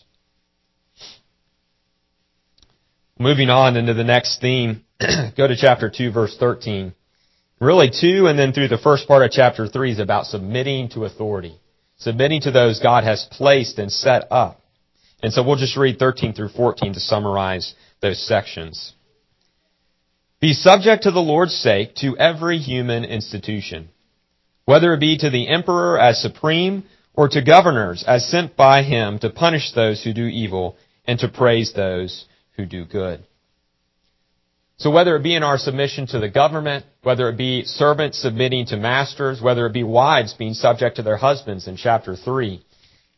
Moving 3.20 3.50
on 3.50 3.78
into 3.78 3.94
the 3.94 4.04
next 4.04 4.42
theme, 4.42 4.84
go 5.38 5.48
to 5.48 5.56
chapter 5.56 5.90
2, 5.90 6.12
verse 6.12 6.36
13. 6.40 6.94
Really, 7.60 7.90
2 7.90 8.28
and 8.28 8.38
then 8.38 8.52
through 8.52 8.68
the 8.68 8.78
first 8.78 9.08
part 9.08 9.24
of 9.24 9.32
chapter 9.32 9.68
3 9.68 9.92
is 9.92 10.00
about 10.00 10.26
submitting 10.26 10.90
to 10.90 11.06
authority. 11.06 11.60
Submitting 11.98 12.42
to 12.42 12.52
those 12.52 12.80
God 12.80 13.04
has 13.04 13.28
placed 13.32 13.78
and 13.78 13.92
set 13.92 14.28
up. 14.32 14.60
And 15.22 15.32
so 15.32 15.44
we'll 15.44 15.56
just 15.56 15.78
read 15.78 16.00
13 16.00 16.34
through 16.34 16.50
14 16.50 16.94
to 16.94 17.00
summarize 17.00 17.76
those 18.02 18.22
sections. 18.28 18.94
Be 20.42 20.52
subject 20.52 21.04
to 21.04 21.12
the 21.12 21.22
Lord's 21.22 21.56
sake 21.56 21.96
to 21.98 22.18
every 22.18 22.58
human 22.58 23.06
institution, 23.06 23.88
whether 24.66 24.94
it 24.94 25.00
be 25.00 25.18
to 25.20 25.30
the 25.30 25.48
emperor 25.48 25.98
as 25.98 26.22
supreme 26.22 26.84
or 27.14 27.30
to 27.30 27.42
governors 27.42 28.04
as 28.08 28.28
sent 28.28 28.56
by 28.56 28.84
him 28.84 29.20
to 29.20 29.30
punish 29.30 29.72
those 29.74 30.04
who 30.04 30.14
do 30.14 30.26
evil 30.26 30.78
and 31.06 31.20
to 31.20 31.28
praise 31.28 31.74
those 31.74 32.26
who 32.56 32.66
do 32.66 32.86
good. 32.86 33.24
So 34.78 34.90
whether 34.90 35.16
it 35.16 35.24
be 35.24 35.36
in 35.36 35.44
our 35.44 35.58
submission 35.58 36.08
to 36.08 36.20
the 36.20 36.30
government, 36.30 36.86
whether 37.04 37.30
it 37.30 37.38
be 37.38 37.64
servants 37.64 38.22
submitting 38.22 38.66
to 38.68 38.78
masters, 38.78 39.42
whether 39.42 39.66
it 39.68 39.74
be 39.74 39.84
wives 39.84 40.34
being 40.34 40.54
subject 40.54 40.96
to 40.96 41.04
their 41.04 41.18
husbands 41.18 41.68
in 41.68 41.78
chapter 41.78 42.16
3, 42.16 42.64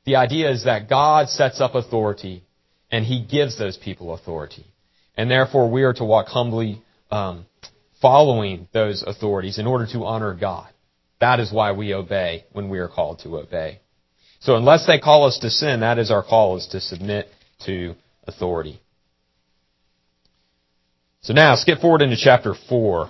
the 0.05 0.17
idea 0.17 0.51
is 0.51 0.65
that 0.65 0.89
God 0.89 1.29
sets 1.29 1.61
up 1.61 1.73
authority 1.73 2.43
and 2.91 3.05
He 3.05 3.23
gives 3.25 3.57
those 3.57 3.77
people 3.77 4.13
authority. 4.13 4.65
And 5.17 5.31
therefore 5.31 5.71
we 5.71 5.83
are 5.83 5.93
to 5.93 6.03
walk 6.03 6.27
humbly 6.27 6.81
um, 7.09 7.45
following 8.01 8.67
those 8.73 9.03
authorities 9.05 9.57
in 9.57 9.65
order 9.65 9.87
to 9.93 10.05
honor 10.05 10.33
God. 10.33 10.67
That 11.21 11.39
is 11.39 11.51
why 11.51 11.71
we 11.71 11.93
obey 11.93 12.45
when 12.51 12.69
we 12.69 12.79
are 12.79 12.89
called 12.89 13.19
to 13.19 13.37
obey. 13.37 13.79
So 14.39 14.55
unless 14.55 14.85
they 14.85 14.99
call 14.99 15.25
us 15.25 15.39
to 15.39 15.49
sin, 15.49 15.79
that 15.79 15.97
is 15.97 16.11
our 16.11 16.23
call 16.23 16.57
is 16.57 16.67
to 16.67 16.79
submit 16.79 17.27
to 17.65 17.95
authority. 18.27 18.79
So 21.21 21.33
now 21.33 21.55
skip 21.55 21.79
forward 21.79 22.03
into 22.03 22.17
chapter 22.17 22.53
4. 22.69 23.09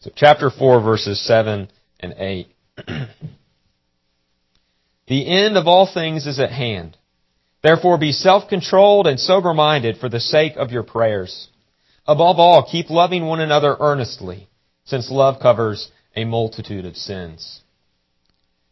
So 0.00 0.10
chapter 0.14 0.50
4 0.50 0.82
verses 0.82 1.24
7 1.24 1.70
and 2.00 2.14
8. 2.18 2.48
the 5.06 5.26
end 5.26 5.56
of 5.56 5.66
all 5.66 5.90
things 5.92 6.26
is 6.26 6.38
at 6.38 6.50
hand. 6.50 6.98
Therefore 7.62 7.96
be 7.96 8.12
self-controlled 8.12 9.06
and 9.06 9.18
sober-minded 9.18 9.98
for 9.98 10.08
the 10.08 10.20
sake 10.20 10.54
of 10.56 10.72
your 10.72 10.82
prayers. 10.82 11.48
Above 12.06 12.38
all, 12.38 12.68
keep 12.68 12.90
loving 12.90 13.26
one 13.26 13.40
another 13.40 13.76
earnestly, 13.78 14.48
since 14.84 15.10
love 15.10 15.40
covers 15.40 15.90
a 16.16 16.24
multitude 16.24 16.84
of 16.84 16.96
sins. 16.96 17.60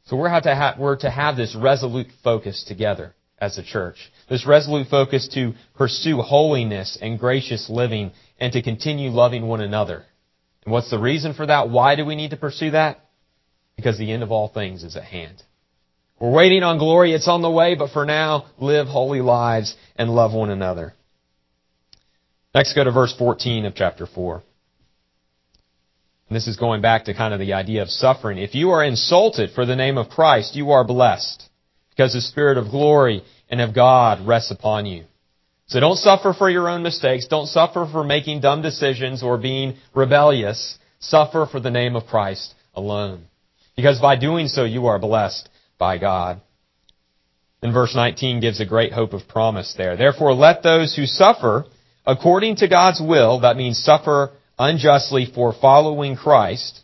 So 0.07 0.17
we're 0.17 0.41
to, 0.41 0.55
have, 0.55 0.79
we're 0.79 0.97
to 0.97 1.11
have 1.11 1.37
this 1.37 1.55
resolute 1.55 2.09
focus 2.25 2.65
together 2.67 3.15
as 3.39 3.57
a 3.57 3.63
church. 3.63 4.11
This 4.29 4.47
resolute 4.47 4.89
focus 4.89 5.29
to 5.35 5.55
pursue 5.77 6.19
holiness 6.19 6.99
and 7.01 7.19
gracious 7.19 7.71
living 7.71 8.11
and 8.39 8.53
to 8.53 8.63
continue 8.63 9.11
loving 9.11 9.47
one 9.47 9.61
another. 9.61 10.05
And 10.65 10.73
what's 10.73 10.91
the 10.91 10.99
reason 10.99 11.33
for 11.33 11.47
that? 11.47 11.71
Why 11.71 11.95
do 11.95 12.05
we 12.05 12.17
need 12.17 12.31
to 12.31 12.37
pursue 12.37 12.73
that? 12.73 12.99
Because 13.77 13.99
the 13.99 14.13
end 14.13 14.23
of 14.23 14.33
all 14.33 14.49
things 14.49 14.83
is 14.83 14.97
at 14.97 15.05
hand. 15.05 15.43
We're 16.19 16.33
waiting 16.33 16.63
on 16.63 16.79
glory. 16.79 17.15
It's 17.15 17.29
on 17.29 17.41
the 17.41 17.51
way, 17.51 17.77
but 17.77 17.93
for 17.93 18.05
now, 18.05 18.47
live 18.59 18.89
holy 18.89 19.23
lives 19.23 19.75
and 19.97 20.11
love 20.11 20.35
one 20.35 20.51
another. 20.51 20.95
Next, 22.55 22.75
go 22.75 22.85
to 22.85 22.91
verse 22.91 23.15
14 23.17 23.67
of 23.67 23.75
chapter 23.75 24.07
4. 24.07 24.43
And 26.29 26.37
this 26.37 26.47
is 26.47 26.57
going 26.57 26.81
back 26.81 27.05
to 27.05 27.15
kind 27.15 27.35
of 27.35 27.41
the 27.41 27.55
idea 27.55 27.83
of 27.83 27.91
suffering. 27.91 28.39
If 28.39 28.55
you 28.55 28.71
are 28.71 28.85
insulted 28.85 29.51
for 29.51 29.67
the 29.67 29.77
name 29.77 29.99
of 29.99 30.09
Christ, 30.09 30.55
you 30.55 30.71
are 30.71 30.85
blessed 30.85 31.49
because 31.91 32.13
the 32.13 32.21
Spirit 32.21 32.57
of 32.57 32.71
glory 32.71 33.23
and 33.49 33.61
of 33.61 33.75
God 33.75 34.27
rests 34.27 34.51
upon 34.51 34.87
you. 34.87 35.05
So 35.67 35.79
don't 35.81 35.97
suffer 35.97 36.33
for 36.33 36.51
your 36.51 36.69
own 36.69 36.83
mistakes. 36.83 37.29
Don't 37.29 37.47
suffer 37.47 37.89
for 37.91 38.03
making 38.03 38.41
dumb 38.41 38.63
decisions 38.63 39.23
or 39.23 39.39
being 39.39 39.77
rebellious. 39.95 40.79
Suffer 40.99 41.47
for 41.51 41.61
the 41.61 41.71
name 41.71 41.95
of 41.95 42.07
Christ 42.07 42.55
alone. 42.75 43.27
Because 43.77 44.01
by 44.01 44.17
doing 44.17 44.49
so, 44.49 44.65
you 44.65 44.87
are 44.87 44.99
blessed 44.99 45.49
by 45.79 45.99
God. 45.99 46.41
And 47.63 47.73
verse 47.73 47.95
19 47.95 48.41
gives 48.41 48.61
a 48.61 48.67
great 48.67 48.93
hope 48.93 49.13
of 49.13 49.29
promise 49.29 49.75
there. 49.77 49.97
Therefore, 49.97 50.33
let 50.33 50.63
those 50.63 50.95
who 50.97 51.07
suffer 51.07 51.67
according 52.07 52.57
to 52.57 52.69
God's 52.69 53.01
will, 53.01 53.41
that 53.41 53.57
means 53.57 53.79
suffer 53.79 54.31
unjustly 54.59 55.27
for 55.35 55.53
following 55.53 56.17
Christ, 56.17 56.81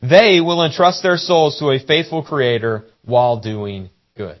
they 0.00 0.40
will 0.40 0.64
entrust 0.64 1.02
their 1.02 1.16
souls 1.16 1.58
to 1.58 1.70
a 1.70 1.78
faithful 1.78 2.22
Creator 2.22 2.84
while 3.04 3.40
doing 3.40 3.90
good. 4.16 4.38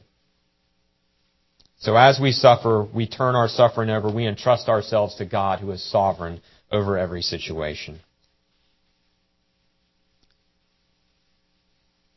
So 1.80 1.96
as 1.96 2.18
we 2.20 2.32
suffer, 2.32 2.86
we 2.92 3.06
turn 3.06 3.34
our 3.34 3.48
suffering 3.48 3.90
over, 3.90 4.10
we 4.10 4.26
entrust 4.26 4.68
ourselves 4.68 5.14
to 5.16 5.26
God 5.26 5.60
who 5.60 5.70
is 5.70 5.90
sovereign 5.90 6.40
over 6.72 6.98
every 6.98 7.22
situation. 7.22 8.00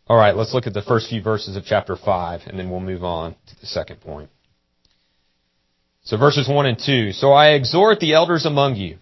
Alright, 0.10 0.36
let's 0.36 0.54
look 0.54 0.68
at 0.68 0.74
the 0.74 0.82
first 0.82 1.10
few 1.10 1.22
verses 1.22 1.56
of 1.56 1.63
chapter 1.66 1.96
5, 1.96 2.42
and 2.48 2.60
then 2.60 2.70
we'll 2.70 2.80
move 2.82 3.04
on 3.04 3.36
to 3.48 3.60
the 3.62 3.68
second 3.68 4.01
point. 4.01 4.30
So 6.03 6.17
verses 6.17 6.48
1 6.48 6.65
and 6.65 6.79
2. 6.79 7.13
So 7.13 7.31
I 7.31 7.51
exhort 7.51 8.00
the 8.00 8.13
elders 8.13 8.46
among 8.46 8.75
you, 8.75 8.98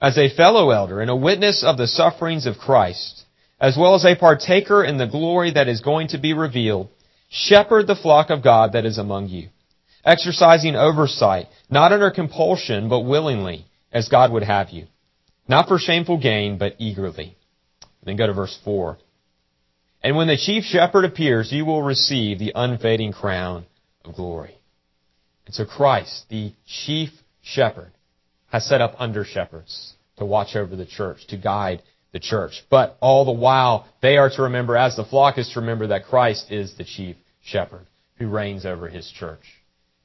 as 0.00 0.16
a 0.16 0.34
fellow 0.34 0.70
elder 0.70 1.00
and 1.00 1.10
a 1.10 1.16
witness 1.16 1.64
of 1.64 1.76
the 1.76 1.88
sufferings 1.88 2.46
of 2.46 2.58
Christ, 2.58 3.24
as 3.60 3.76
well 3.76 3.94
as 3.94 4.04
a 4.04 4.14
partaker 4.14 4.84
in 4.84 4.98
the 4.98 5.06
glory 5.06 5.52
that 5.52 5.68
is 5.68 5.80
going 5.80 6.08
to 6.08 6.18
be 6.18 6.32
revealed, 6.32 6.88
shepherd 7.28 7.86
the 7.86 7.96
flock 7.96 8.30
of 8.30 8.42
God 8.42 8.72
that 8.72 8.84
is 8.84 8.98
among 8.98 9.28
you, 9.28 9.48
exercising 10.04 10.76
oversight, 10.76 11.48
not 11.70 11.92
under 11.92 12.10
compulsion, 12.10 12.88
but 12.88 13.00
willingly, 13.00 13.66
as 13.92 14.08
God 14.08 14.32
would 14.32 14.42
have 14.44 14.70
you, 14.70 14.86
not 15.48 15.68
for 15.68 15.78
shameful 15.78 16.18
gain, 16.18 16.58
but 16.58 16.76
eagerly. 16.78 17.36
Then 18.04 18.16
go 18.16 18.26
to 18.26 18.32
verse 18.32 18.58
4. 18.64 18.98
And 20.02 20.16
when 20.16 20.28
the 20.28 20.36
chief 20.36 20.64
shepherd 20.64 21.04
appears, 21.04 21.50
you 21.50 21.64
will 21.64 21.82
receive 21.82 22.38
the 22.38 22.52
unfading 22.54 23.12
crown 23.12 23.64
of 24.04 24.14
glory. 24.14 24.58
And 25.46 25.54
so 25.54 25.64
Christ, 25.64 26.26
the 26.28 26.52
chief 26.66 27.10
shepherd, 27.42 27.92
has 28.50 28.66
set 28.66 28.80
up 28.80 28.94
under 28.98 29.24
shepherds 29.24 29.94
to 30.16 30.24
watch 30.24 30.56
over 30.56 30.76
the 30.76 30.86
church, 30.86 31.26
to 31.28 31.36
guide 31.36 31.82
the 32.12 32.20
church. 32.20 32.64
But 32.70 32.96
all 33.00 33.24
the 33.24 33.32
while, 33.32 33.88
they 34.00 34.16
are 34.16 34.30
to 34.30 34.42
remember, 34.42 34.76
as 34.76 34.96
the 34.96 35.04
flock 35.04 35.38
is 35.38 35.50
to 35.50 35.60
remember, 35.60 35.88
that 35.88 36.04
Christ 36.04 36.50
is 36.50 36.76
the 36.76 36.84
chief 36.84 37.16
shepherd 37.42 37.86
who 38.16 38.28
reigns 38.28 38.64
over 38.64 38.88
his 38.88 39.10
church. 39.10 39.42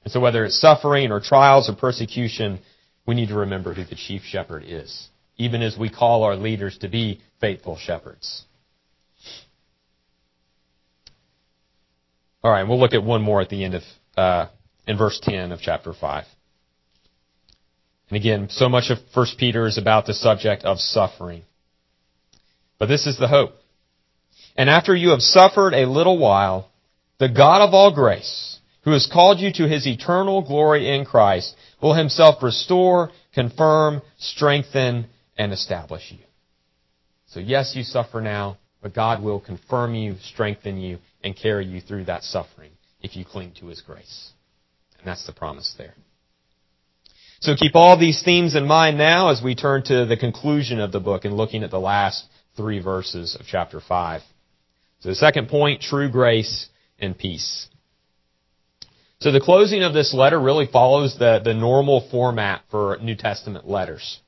And 0.04 0.12
so 0.12 0.20
whether 0.20 0.44
it's 0.44 0.60
suffering 0.60 1.12
or 1.12 1.20
trials 1.20 1.70
or 1.70 1.76
persecution, 1.76 2.60
we 3.06 3.16
need 3.16 3.30
to 3.30 3.36
remember 3.36 3.74
who 3.74 3.86
the 3.86 3.96
chief 3.96 4.24
shepherd 4.24 4.64
is, 4.66 5.10
even 5.38 5.62
as 5.62 5.78
we 5.78 5.90
call 5.90 6.24
our 6.24 6.36
leaders 6.36 6.78
to 6.80 6.90
be 6.90 7.22
faithful 7.40 7.78
shepherds. 7.78 8.46
All 12.44 12.52
right, 12.52 12.64
we'll 12.64 12.80
look 12.80 12.94
at 12.94 13.04
one 13.04 13.22
more 13.22 13.42
at 13.42 13.50
the 13.50 13.64
end 13.64 13.76
of, 13.76 13.84
uh, 14.18 14.48
in 14.90 14.98
verse 14.98 15.20
10 15.22 15.52
of 15.52 15.60
chapter 15.62 15.94
5. 15.94 16.26
And 18.10 18.18
again, 18.18 18.48
so 18.50 18.68
much 18.68 18.90
of 18.90 18.98
1 19.14 19.28
Peter 19.38 19.68
is 19.68 19.78
about 19.78 20.08
the 20.08 20.16
subject 20.16 20.64
of 20.64 20.80
suffering. 20.80 21.44
But 22.80 22.88
this 22.88 23.06
is 23.06 23.20
the 23.20 23.28
hope. 23.28 23.52
And 24.58 24.68
after 24.68 24.96
you 24.96 25.12
have 25.12 25.22
suffered 25.22 25.76
a 25.76 25.86
little 25.86 26.18
while, 26.18 26.72
the 27.20 27.30
God 27.30 27.62
of 27.62 27.76
all 27.76 27.94
grace, 27.94 28.58
who 28.84 28.92
has 28.92 29.06
called 29.06 29.40
you 29.40 29.54
to 29.54 29.68
his 29.68 29.86
eternal 29.86 30.42
glory 30.42 30.90
in 30.90 31.06
Christ, 31.06 31.56
will 31.80 31.94
himself 31.94 32.42
restore, 32.42 33.12
confirm, 33.36 34.02
strengthen, 34.18 35.06
and 35.38 35.54
establish 35.54 36.12
you. 36.12 36.26
So 37.28 37.40
yes, 37.40 37.74
you 37.76 37.84
suffer 37.84 38.22
now, 38.22 38.58
but 38.82 38.96
God 38.96 39.22
will 39.22 39.40
confirm 39.40 39.94
you, 39.94 40.16
strengthen 40.24 40.80
you, 40.80 40.98
and 41.24 41.36
carry 41.38 41.68
you 41.68 41.80
through 41.80 42.06
that 42.06 42.24
suffering 42.24 42.72
if 43.04 43.16
you 43.16 43.24
cling 43.24 43.54
to 43.60 43.68
his 43.68 43.82
grace. 43.82 44.32
And 45.00 45.08
that's 45.08 45.26
the 45.26 45.34
promise 45.34 45.74
there. 45.78 45.96
So 47.42 47.56
keep 47.56 47.76
all 47.76 47.98
these 47.98 48.22
themes 48.22 48.56
in 48.56 48.68
mind 48.68 48.98
now 48.98 49.30
as 49.30 49.42
we 49.42 49.56
turn 49.56 49.84
to 49.84 50.06
the 50.06 50.18
conclusion 50.18 50.80
of 50.80 50.92
the 50.92 51.00
book 51.00 51.24
and 51.24 51.36
looking 51.36 51.64
at 51.64 51.72
the 51.72 51.80
last 51.80 52.26
three 52.58 52.80
verses 52.80 53.38
of 53.40 53.46
chapter 53.48 53.80
5. 53.80 54.22
So 55.00 55.10
the 55.10 55.16
second 55.16 55.48
point, 55.48 55.82
true 55.82 56.10
grace 56.10 56.68
and 57.00 57.18
peace. 57.18 57.70
So 59.22 59.32
the 59.32 59.40
closing 59.40 59.84
of 59.84 59.94
this 59.94 60.14
letter 60.14 60.40
really 60.40 60.68
follows 60.68 61.18
the, 61.18 61.42
the 61.44 61.54
normal 61.54 62.08
format 62.10 62.62
for 62.70 62.98
New 63.02 63.16
Testament 63.16 63.68
letters. 63.68 64.20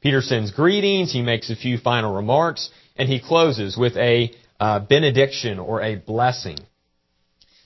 Peter 0.00 0.20
sends 0.20 0.50
greetings, 0.50 1.12
he 1.12 1.22
makes 1.22 1.50
a 1.50 1.56
few 1.56 1.78
final 1.78 2.14
remarks, 2.14 2.70
and 2.96 3.08
he 3.08 3.20
closes 3.20 3.76
with 3.76 3.96
a 3.96 4.32
uh, 4.58 4.80
benediction 4.80 5.58
or 5.58 5.80
a 5.82 5.96
blessing. 5.96 6.58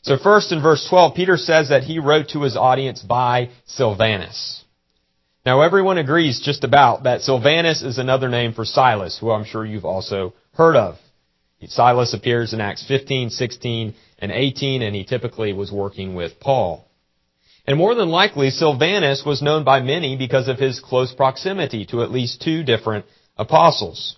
So 0.06 0.16
first 0.16 0.52
in 0.52 0.62
verse 0.62 0.86
12, 0.88 1.16
Peter 1.16 1.36
says 1.36 1.70
that 1.70 1.82
he 1.82 1.98
wrote 1.98 2.28
to 2.28 2.42
his 2.42 2.56
audience 2.56 3.02
by 3.02 3.50
Silvanus. 3.64 4.64
Now 5.44 5.62
everyone 5.62 5.98
agrees 5.98 6.40
just 6.40 6.62
about 6.62 7.02
that 7.02 7.22
Silvanus 7.22 7.82
is 7.82 7.98
another 7.98 8.28
name 8.28 8.52
for 8.52 8.64
Silas, 8.64 9.18
who 9.18 9.32
I'm 9.32 9.44
sure 9.44 9.66
you've 9.66 9.84
also 9.84 10.32
heard 10.54 10.76
of. 10.76 10.94
Silas 11.66 12.14
appears 12.14 12.52
in 12.52 12.60
Acts 12.60 12.86
15, 12.86 13.30
16, 13.30 13.96
and 14.20 14.30
18, 14.30 14.82
and 14.82 14.94
he 14.94 15.02
typically 15.02 15.52
was 15.52 15.72
working 15.72 16.14
with 16.14 16.38
Paul. 16.38 16.86
And 17.66 17.76
more 17.76 17.96
than 17.96 18.08
likely, 18.08 18.50
Silvanus 18.50 19.24
was 19.26 19.42
known 19.42 19.64
by 19.64 19.80
many 19.80 20.16
because 20.16 20.46
of 20.46 20.60
his 20.60 20.78
close 20.78 21.12
proximity 21.12 21.84
to 21.86 22.04
at 22.04 22.12
least 22.12 22.40
two 22.42 22.62
different 22.62 23.06
apostles. 23.36 24.16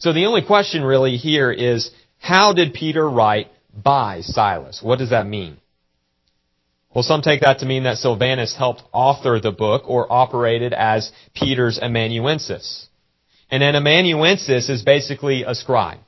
So 0.00 0.12
the 0.12 0.26
only 0.26 0.42
question 0.44 0.82
really 0.82 1.16
here 1.16 1.50
is, 1.50 1.90
how 2.18 2.52
did 2.52 2.74
Peter 2.74 3.08
write 3.08 3.48
by 3.74 4.20
Silas? 4.20 4.82
What 4.82 4.98
does 4.98 5.10
that 5.10 5.26
mean? 5.26 5.58
Well, 6.94 7.02
some 7.02 7.22
take 7.22 7.42
that 7.42 7.60
to 7.60 7.66
mean 7.66 7.84
that 7.84 7.98
Silvanus 7.98 8.56
helped 8.56 8.82
author 8.92 9.38
the 9.40 9.52
book 9.52 9.84
or 9.86 10.10
operated 10.10 10.72
as 10.72 11.12
Peter's 11.34 11.78
amanuensis. 11.78 12.88
And 13.50 13.62
an 13.62 13.76
amanuensis 13.76 14.68
is 14.68 14.82
basically 14.82 15.42
a 15.42 15.54
scribe 15.54 16.00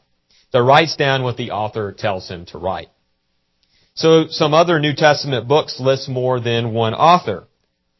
that 0.53 0.63
writes 0.63 0.97
down 0.97 1.23
what 1.23 1.37
the 1.37 1.53
author 1.53 1.93
tells 1.93 2.29
him 2.29 2.47
to 2.47 2.59
write. 2.59 2.89
So 3.95 4.29
some 4.29 4.55
other 4.55 4.81
New 4.81 4.95
Testament 4.95 5.47
books 5.47 5.79
list 5.79 6.09
more 6.09 6.41
than 6.41 6.73
one 6.73 6.95
author. 6.95 7.47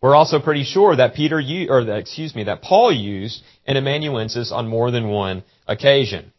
We're 0.01 0.17
also 0.17 0.41
pretty 0.41 0.65
sure 0.65 0.97
that 0.97 1.15
Peter, 1.15 1.43
or 1.69 1.81
excuse 1.97 2.35
me, 2.35 2.45
that 2.45 2.63
Paul 2.63 2.93
used 2.93 3.43
an 3.67 3.77
amanuensis 3.77 4.51
on 4.51 4.67
more 4.67 4.91
than 4.91 5.09
one 5.09 5.45
occasion. 5.67 6.33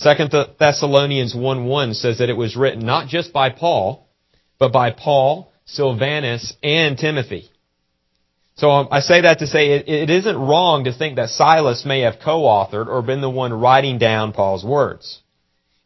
Second 0.00 0.34
Thessalonians 0.58 1.34
1:1 1.34 1.94
says 1.94 2.18
that 2.18 2.30
it 2.30 2.36
was 2.36 2.56
written 2.56 2.86
not 2.86 3.08
just 3.08 3.34
by 3.34 3.50
Paul, 3.50 4.08
but 4.58 4.72
by 4.72 4.92
Paul, 4.92 5.52
Silvanus, 5.66 6.54
and 6.62 6.96
Timothy. 6.96 7.50
So 8.56 8.70
um, 8.70 8.88
I 8.90 9.00
say 9.00 9.20
that 9.20 9.40
to 9.40 9.46
say 9.46 9.72
it, 9.72 9.88
it 9.90 10.08
isn't 10.08 10.38
wrong 10.38 10.84
to 10.84 10.92
think 10.92 11.16
that 11.16 11.28
Silas 11.28 11.84
may 11.84 12.00
have 12.00 12.18
co-authored 12.18 12.86
or 12.86 13.02
been 13.02 13.20
the 13.20 13.28
one 13.28 13.52
writing 13.52 13.98
down 13.98 14.32
Paul's 14.32 14.64
words. 14.64 15.20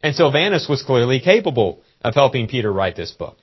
And 0.01 0.15
Silvanus 0.15 0.69
was 0.69 0.81
clearly 0.81 1.19
capable 1.19 1.81
of 2.01 2.13
helping 2.13 2.47
Peter 2.47 2.71
write 2.71 2.95
this 2.95 3.11
book. 3.11 3.37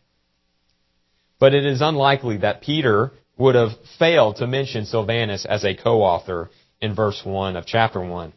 But 1.38 1.52
it 1.52 1.66
is 1.66 1.82
unlikely 1.82 2.38
that 2.38 2.62
Peter 2.62 3.12
would 3.36 3.56
have 3.56 3.72
failed 3.98 4.36
to 4.36 4.46
mention 4.46 4.86
Silvanus 4.86 5.44
as 5.44 5.64
a 5.64 5.74
co-author 5.74 6.48
in 6.80 6.94
verse 6.94 7.20
1 7.24 7.56
of 7.56 7.66
chapter 7.66 8.00
1. 8.00 8.32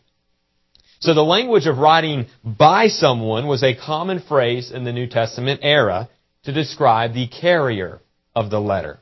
So 0.99 1.13
the 1.13 1.23
language 1.23 1.67
of 1.67 1.77
writing 1.77 2.27
by 2.43 2.87
someone 2.87 3.47
was 3.47 3.63
a 3.63 3.75
common 3.75 4.19
phrase 4.19 4.71
in 4.71 4.83
the 4.83 4.93
New 4.93 5.07
Testament 5.07 5.59
era 5.63 6.09
to 6.43 6.51
describe 6.51 7.13
the 7.13 7.27
carrier 7.27 7.99
of 8.35 8.49
the 8.49 8.59
letter. 8.59 8.99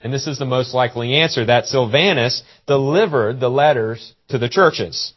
And 0.00 0.12
this 0.12 0.26
is 0.26 0.38
the 0.38 0.44
most 0.44 0.74
likely 0.74 1.14
answer 1.14 1.44
that 1.44 1.66
Silvanus 1.66 2.42
delivered 2.66 3.40
the 3.40 3.48
letters 3.48 4.14
to 4.28 4.38
the 4.38 4.48
churches. 4.48 5.12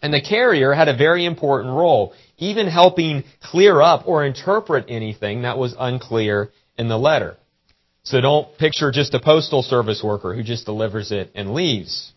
And 0.00 0.12
the 0.12 0.20
carrier 0.20 0.72
had 0.72 0.88
a 0.88 0.96
very 0.96 1.24
important 1.24 1.74
role, 1.74 2.14
even 2.38 2.66
helping 2.66 3.24
clear 3.42 3.80
up 3.80 4.06
or 4.06 4.24
interpret 4.24 4.86
anything 4.88 5.42
that 5.42 5.58
was 5.58 5.74
unclear 5.78 6.50
in 6.76 6.88
the 6.88 6.98
letter. 6.98 7.36
So 8.04 8.20
don't 8.20 8.56
picture 8.58 8.90
just 8.90 9.14
a 9.14 9.20
postal 9.20 9.62
service 9.62 10.02
worker 10.02 10.34
who 10.34 10.42
just 10.42 10.66
delivers 10.66 11.12
it 11.12 11.30
and 11.34 11.54
leaves. 11.54 12.12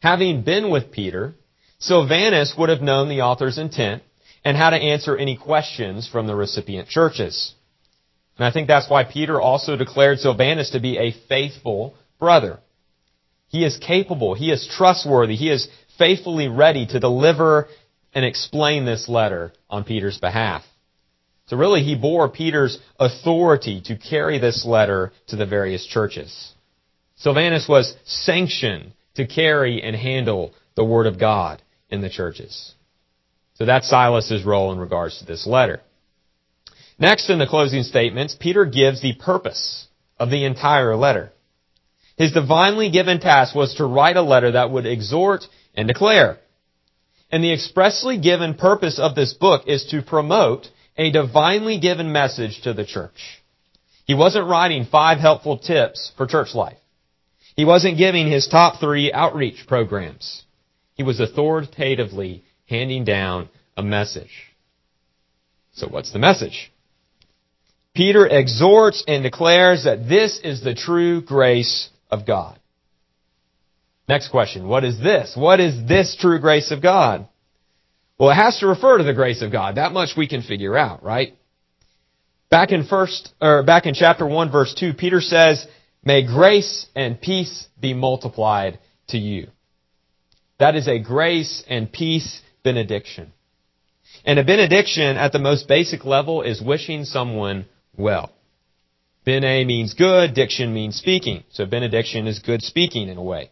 Having 0.00 0.42
been 0.42 0.70
with 0.70 0.90
Peter, 0.90 1.34
Silvanus 1.82 2.54
would 2.56 2.68
have 2.68 2.80
known 2.80 3.08
the 3.08 3.22
author's 3.22 3.58
intent 3.58 4.04
and 4.44 4.56
how 4.56 4.70
to 4.70 4.76
answer 4.76 5.16
any 5.16 5.36
questions 5.36 6.08
from 6.08 6.28
the 6.28 6.34
recipient 6.34 6.88
churches. 6.88 7.54
And 8.38 8.46
I 8.46 8.52
think 8.52 8.68
that's 8.68 8.88
why 8.88 9.02
Peter 9.02 9.40
also 9.40 9.76
declared 9.76 10.20
Silvanus 10.20 10.70
to 10.70 10.80
be 10.80 10.96
a 10.96 11.12
faithful 11.28 11.94
brother. 12.20 12.60
He 13.48 13.64
is 13.64 13.78
capable, 13.78 14.34
he 14.34 14.52
is 14.52 14.64
trustworthy, 14.64 15.34
he 15.34 15.50
is 15.50 15.68
faithfully 15.98 16.46
ready 16.46 16.86
to 16.86 17.00
deliver 17.00 17.66
and 18.14 18.24
explain 18.24 18.84
this 18.84 19.08
letter 19.08 19.52
on 19.68 19.82
Peter's 19.82 20.18
behalf. 20.18 20.62
So 21.46 21.56
really, 21.56 21.82
he 21.82 21.96
bore 21.96 22.28
Peter's 22.28 22.78
authority 23.00 23.82
to 23.86 23.96
carry 23.96 24.38
this 24.38 24.64
letter 24.64 25.12
to 25.26 25.36
the 25.36 25.46
various 25.46 25.84
churches. 25.84 26.52
Silvanus 27.16 27.68
was 27.68 27.96
sanctioned 28.04 28.92
to 29.16 29.26
carry 29.26 29.82
and 29.82 29.96
handle 29.96 30.54
the 30.76 30.84
Word 30.84 31.06
of 31.06 31.18
God 31.18 31.60
in 31.92 32.00
the 32.00 32.10
churches. 32.10 32.74
So 33.54 33.66
that's 33.66 33.88
Silas's 33.88 34.44
role 34.44 34.72
in 34.72 34.78
regards 34.78 35.18
to 35.18 35.26
this 35.26 35.46
letter. 35.46 35.80
Next, 36.98 37.30
in 37.30 37.38
the 37.38 37.46
closing 37.46 37.82
statements, 37.82 38.34
Peter 38.38 38.64
gives 38.64 39.02
the 39.02 39.14
purpose 39.14 39.86
of 40.18 40.30
the 40.30 40.44
entire 40.44 40.96
letter. 40.96 41.32
His 42.16 42.32
divinely 42.32 42.90
given 42.90 43.20
task 43.20 43.54
was 43.54 43.74
to 43.74 43.84
write 43.84 44.16
a 44.16 44.22
letter 44.22 44.52
that 44.52 44.70
would 44.70 44.86
exhort 44.86 45.44
and 45.74 45.86
declare. 45.86 46.38
And 47.30 47.44
the 47.44 47.52
expressly 47.52 48.18
given 48.18 48.54
purpose 48.54 48.98
of 48.98 49.14
this 49.14 49.34
book 49.34 49.64
is 49.66 49.84
to 49.86 50.02
promote 50.02 50.68
a 50.96 51.10
divinely 51.10 51.78
given 51.78 52.12
message 52.12 52.62
to 52.62 52.72
the 52.72 52.84
church. 52.84 53.42
He 54.04 54.14
wasn't 54.14 54.48
writing 54.48 54.84
five 54.84 55.18
helpful 55.18 55.58
tips 55.58 56.12
for 56.16 56.26
church 56.26 56.54
life. 56.54 56.78
He 57.54 57.64
wasn't 57.64 57.98
giving 57.98 58.30
his 58.30 58.48
top 58.48 58.80
three 58.80 59.12
outreach 59.12 59.66
programs. 59.66 60.42
He 60.94 61.02
was 61.02 61.20
authoritatively 61.20 62.44
handing 62.66 63.04
down 63.04 63.48
a 63.76 63.82
message. 63.82 64.52
So 65.72 65.88
what's 65.88 66.12
the 66.12 66.18
message? 66.18 66.72
Peter 67.94 68.26
exhorts 68.26 69.04
and 69.06 69.22
declares 69.22 69.84
that 69.84 70.08
this 70.08 70.40
is 70.42 70.62
the 70.62 70.74
true 70.74 71.20
grace 71.20 71.90
of 72.10 72.26
God. 72.26 72.58
Next 74.08 74.28
question. 74.28 74.66
What 74.66 74.84
is 74.84 74.98
this? 74.98 75.34
What 75.36 75.60
is 75.60 75.86
this 75.86 76.16
true 76.18 76.40
grace 76.40 76.70
of 76.70 76.82
God? 76.82 77.28
Well, 78.18 78.30
it 78.30 78.34
has 78.34 78.58
to 78.58 78.66
refer 78.66 78.98
to 78.98 79.04
the 79.04 79.14
grace 79.14 79.42
of 79.42 79.52
God. 79.52 79.76
That 79.76 79.92
much 79.92 80.10
we 80.16 80.28
can 80.28 80.42
figure 80.42 80.76
out, 80.76 81.02
right? 81.02 81.36
Back 82.50 82.70
in 82.70 82.84
first, 82.84 83.32
or 83.40 83.62
back 83.62 83.86
in 83.86 83.94
chapter 83.94 84.26
1 84.26 84.50
verse 84.50 84.74
2, 84.78 84.94
Peter 84.94 85.20
says, 85.20 85.66
May 86.04 86.26
grace 86.26 86.86
and 86.94 87.20
peace 87.20 87.66
be 87.80 87.94
multiplied 87.94 88.78
to 89.08 89.18
you. 89.18 89.48
That 90.62 90.76
is 90.76 90.86
a 90.86 91.00
grace 91.00 91.64
and 91.66 91.90
peace 91.90 92.40
benediction. 92.62 93.32
And 94.24 94.38
a 94.38 94.44
benediction 94.44 95.16
at 95.16 95.32
the 95.32 95.40
most 95.40 95.66
basic 95.66 96.04
level 96.04 96.42
is 96.42 96.62
wishing 96.62 97.04
someone 97.04 97.66
well. 97.96 98.30
Bene 99.24 99.64
means 99.64 99.94
good, 99.94 100.34
diction 100.34 100.72
means 100.72 100.94
speaking. 100.94 101.42
So 101.50 101.66
benediction 101.66 102.28
is 102.28 102.38
good 102.38 102.62
speaking 102.62 103.08
in 103.08 103.18
a 103.18 103.22
way. 103.24 103.50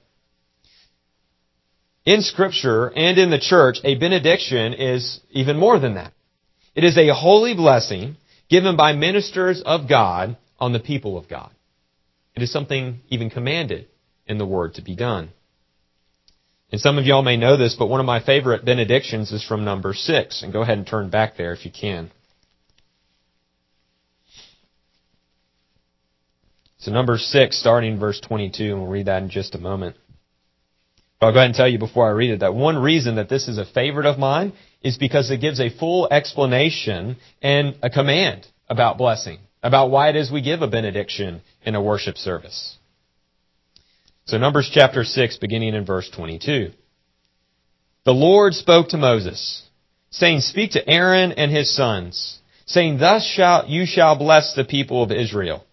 In 2.05 2.23
scripture 2.23 2.93
and 2.95 3.19
in 3.19 3.31
the 3.31 3.41
church, 3.41 3.79
a 3.83 3.97
benediction 3.97 4.75
is 4.75 5.19
even 5.31 5.57
more 5.57 5.81
than 5.81 5.95
that. 5.95 6.13
It 6.77 6.85
is 6.85 6.97
a 6.97 7.13
holy 7.13 7.55
blessing 7.55 8.19
given 8.49 8.77
by 8.77 8.93
ministers 8.93 9.63
of 9.67 9.89
God 9.89 10.37
on 10.61 10.73
the 10.73 10.79
people 10.79 11.19
of 11.19 11.29
God. 11.29 11.51
It 12.37 12.43
is 12.45 12.53
something 12.53 13.01
even 13.09 13.31
commanded 13.31 13.89
in 14.29 14.39
the 14.39 14.47
word 14.47 14.75
to 14.75 14.83
be 14.83 14.95
done. 14.95 15.31
And 16.73 16.81
some 16.81 16.99
of 16.99 17.05
y'all 17.05 17.23
may 17.23 17.37
know 17.37 17.57
this, 17.57 17.75
but 17.75 17.89
one 17.89 18.01
of 18.01 18.07
my 18.07 18.23
favorite 18.23 18.65
benedictions 18.65 19.33
is 19.33 19.45
from 19.45 19.65
Numbers 19.65 19.99
six. 20.01 20.43
And 20.43 20.53
go 20.53 20.63
ahead 20.63 20.79
and 20.79 20.87
turn 20.87 21.11
back 21.11 21.37
there 21.37 21.53
if 21.53 21.65
you 21.65 21.73
can. 21.73 22.11
So 26.79 26.93
Numbers 26.93 27.27
six, 27.27 27.59
starting 27.59 27.99
verse 27.99 28.21
22, 28.21 28.65
and 28.65 28.81
we'll 28.81 28.91
read 28.91 29.07
that 29.07 29.23
in 29.23 29.31
just 29.31 29.55
a 29.55 29.59
moment. 29.59 29.97
But 31.19 31.27
I'll 31.27 31.33
go 31.33 31.39
ahead 31.41 31.51
and 31.51 31.55
tell 31.55 31.69
you 31.69 31.79
before 31.79 32.09
I 32.09 32.13
read 32.13 32.31
it 32.31 32.41
that 32.41 32.55
one 32.55 32.79
reason 32.79 33.17
that 33.17 33.29
this 33.29 33.49
is 33.49 33.59
a 33.59 33.67
favorite 33.67 34.07
of 34.07 34.19
mine 34.19 34.55
is 34.83 34.97
because 34.97 35.31
it 35.31 35.43
gives 35.43 35.61
a 35.61 35.69
full 35.69 36.09
explanation 36.11 37.19
and 37.43 37.77
a 37.83 37.91
command 37.91 38.47
about 38.71 38.97
blessing, 38.97 39.41
about 39.63 39.91
why 39.91 40.09
it 40.09 40.17
is 40.17 40.33
we 40.33 40.41
give 40.41 40.63
a 40.63 40.69
benediction 40.69 41.43
in 41.63 41.75
a 41.75 41.83
worship 41.83 42.17
service. 42.17 42.79
So 44.27 44.39
Numbers 44.39 44.71
chapter 44.73 45.05
6, 45.05 45.39
beginning 45.39 45.75
in 45.75 45.85
verse 45.85 46.09
22. 46.11 46.71
The 48.05 48.13
Lord 48.13 48.55
spoke 48.55 48.89
to 48.89 48.97
Moses, 48.97 49.63
saying, 50.11 50.41
Speak 50.41 50.73
to 50.73 50.89
Aaron 50.89 51.33
and 51.33 51.51
his 51.51 51.75
sons, 51.75 52.39
saying, 52.67 52.99
Thus 52.99 53.27
shall 53.27 53.67
you 53.69 53.87
shall 53.87 54.17
bless 54.17 54.55
the 54.55 54.65
people 54.65 55.03
of 55.03 55.11
Israel. 55.13 55.65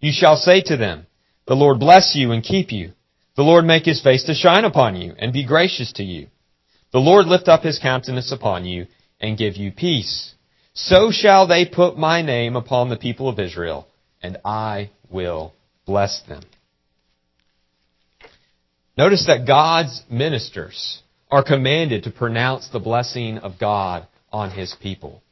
You 0.00 0.12
shall 0.12 0.36
say 0.36 0.60
to 0.62 0.76
them, 0.76 1.06
The 1.46 1.54
Lord 1.54 1.78
bless 1.78 2.14
you 2.14 2.32
and 2.32 2.42
keep 2.42 2.72
you. 2.72 2.92
The 3.36 3.42
Lord 3.42 3.64
make 3.64 3.84
his 3.84 4.02
face 4.02 4.24
to 4.24 4.34
shine 4.34 4.64
upon 4.64 4.96
you 4.96 5.14
and 5.18 5.32
be 5.32 5.46
gracious 5.46 5.92
to 5.94 6.02
you. 6.02 6.26
The 6.92 6.98
Lord 6.98 7.26
lift 7.26 7.48
up 7.48 7.62
his 7.62 7.78
countenance 7.78 8.32
upon 8.32 8.64
you 8.64 8.86
and 9.20 9.38
give 9.38 9.56
you 9.56 9.70
peace. 9.70 10.34
So 10.74 11.10
shall 11.10 11.46
they 11.46 11.64
put 11.64 11.96
my 11.96 12.22
name 12.22 12.56
upon 12.56 12.88
the 12.88 12.96
people 12.96 13.28
of 13.28 13.38
Israel, 13.38 13.86
and 14.22 14.38
I 14.44 14.90
will 15.08 15.54
bless 15.86 16.20
them. 16.22 16.42
Notice 19.00 19.24
that 19.28 19.46
God's 19.46 20.02
ministers 20.10 21.00
are 21.30 21.42
commanded 21.42 22.04
to 22.04 22.10
pronounce 22.10 22.68
the 22.68 22.80
blessing 22.80 23.38
of 23.38 23.58
God 23.58 24.06
on 24.30 24.50
his 24.50 24.76
people. 24.78 25.22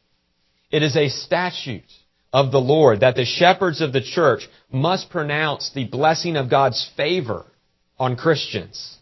It 0.70 0.82
is 0.82 0.96
a 0.96 1.10
statute 1.10 1.92
of 2.32 2.50
the 2.50 2.62
Lord 2.62 3.00
that 3.00 3.14
the 3.14 3.26
shepherds 3.26 3.82
of 3.82 3.92
the 3.92 4.00
church 4.00 4.48
must 4.72 5.10
pronounce 5.10 5.68
the 5.68 5.84
blessing 5.84 6.36
of 6.36 6.48
God's 6.48 6.90
favor 6.96 7.44
on 7.98 8.16
Christians. 8.16 8.96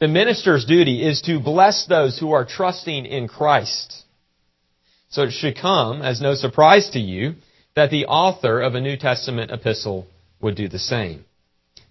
The 0.00 0.08
minister's 0.08 0.66
duty 0.66 1.02
is 1.02 1.22
to 1.22 1.40
bless 1.40 1.86
those 1.86 2.18
who 2.18 2.32
are 2.32 2.44
trusting 2.44 3.06
in 3.06 3.26
Christ. 3.26 4.04
So 5.08 5.22
it 5.22 5.30
should 5.30 5.56
come 5.56 6.02
as 6.02 6.20
no 6.20 6.34
surprise 6.34 6.90
to 6.90 6.98
you 6.98 7.36
that 7.74 7.88
the 7.88 8.04
author 8.04 8.60
of 8.60 8.74
a 8.74 8.82
New 8.82 8.98
Testament 8.98 9.50
epistle 9.50 10.06
would 10.42 10.56
do 10.56 10.68
the 10.68 10.78
same. 10.78 11.24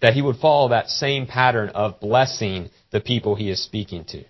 That 0.01 0.13
he 0.13 0.21
would 0.21 0.37
follow 0.37 0.69
that 0.69 0.89
same 0.89 1.25
pattern 1.25 1.69
of 1.69 1.99
blessing 1.99 2.69
the 2.91 3.01
people 3.01 3.35
he 3.35 3.49
is 3.49 3.63
speaking 3.63 4.05
to. 4.05 4.23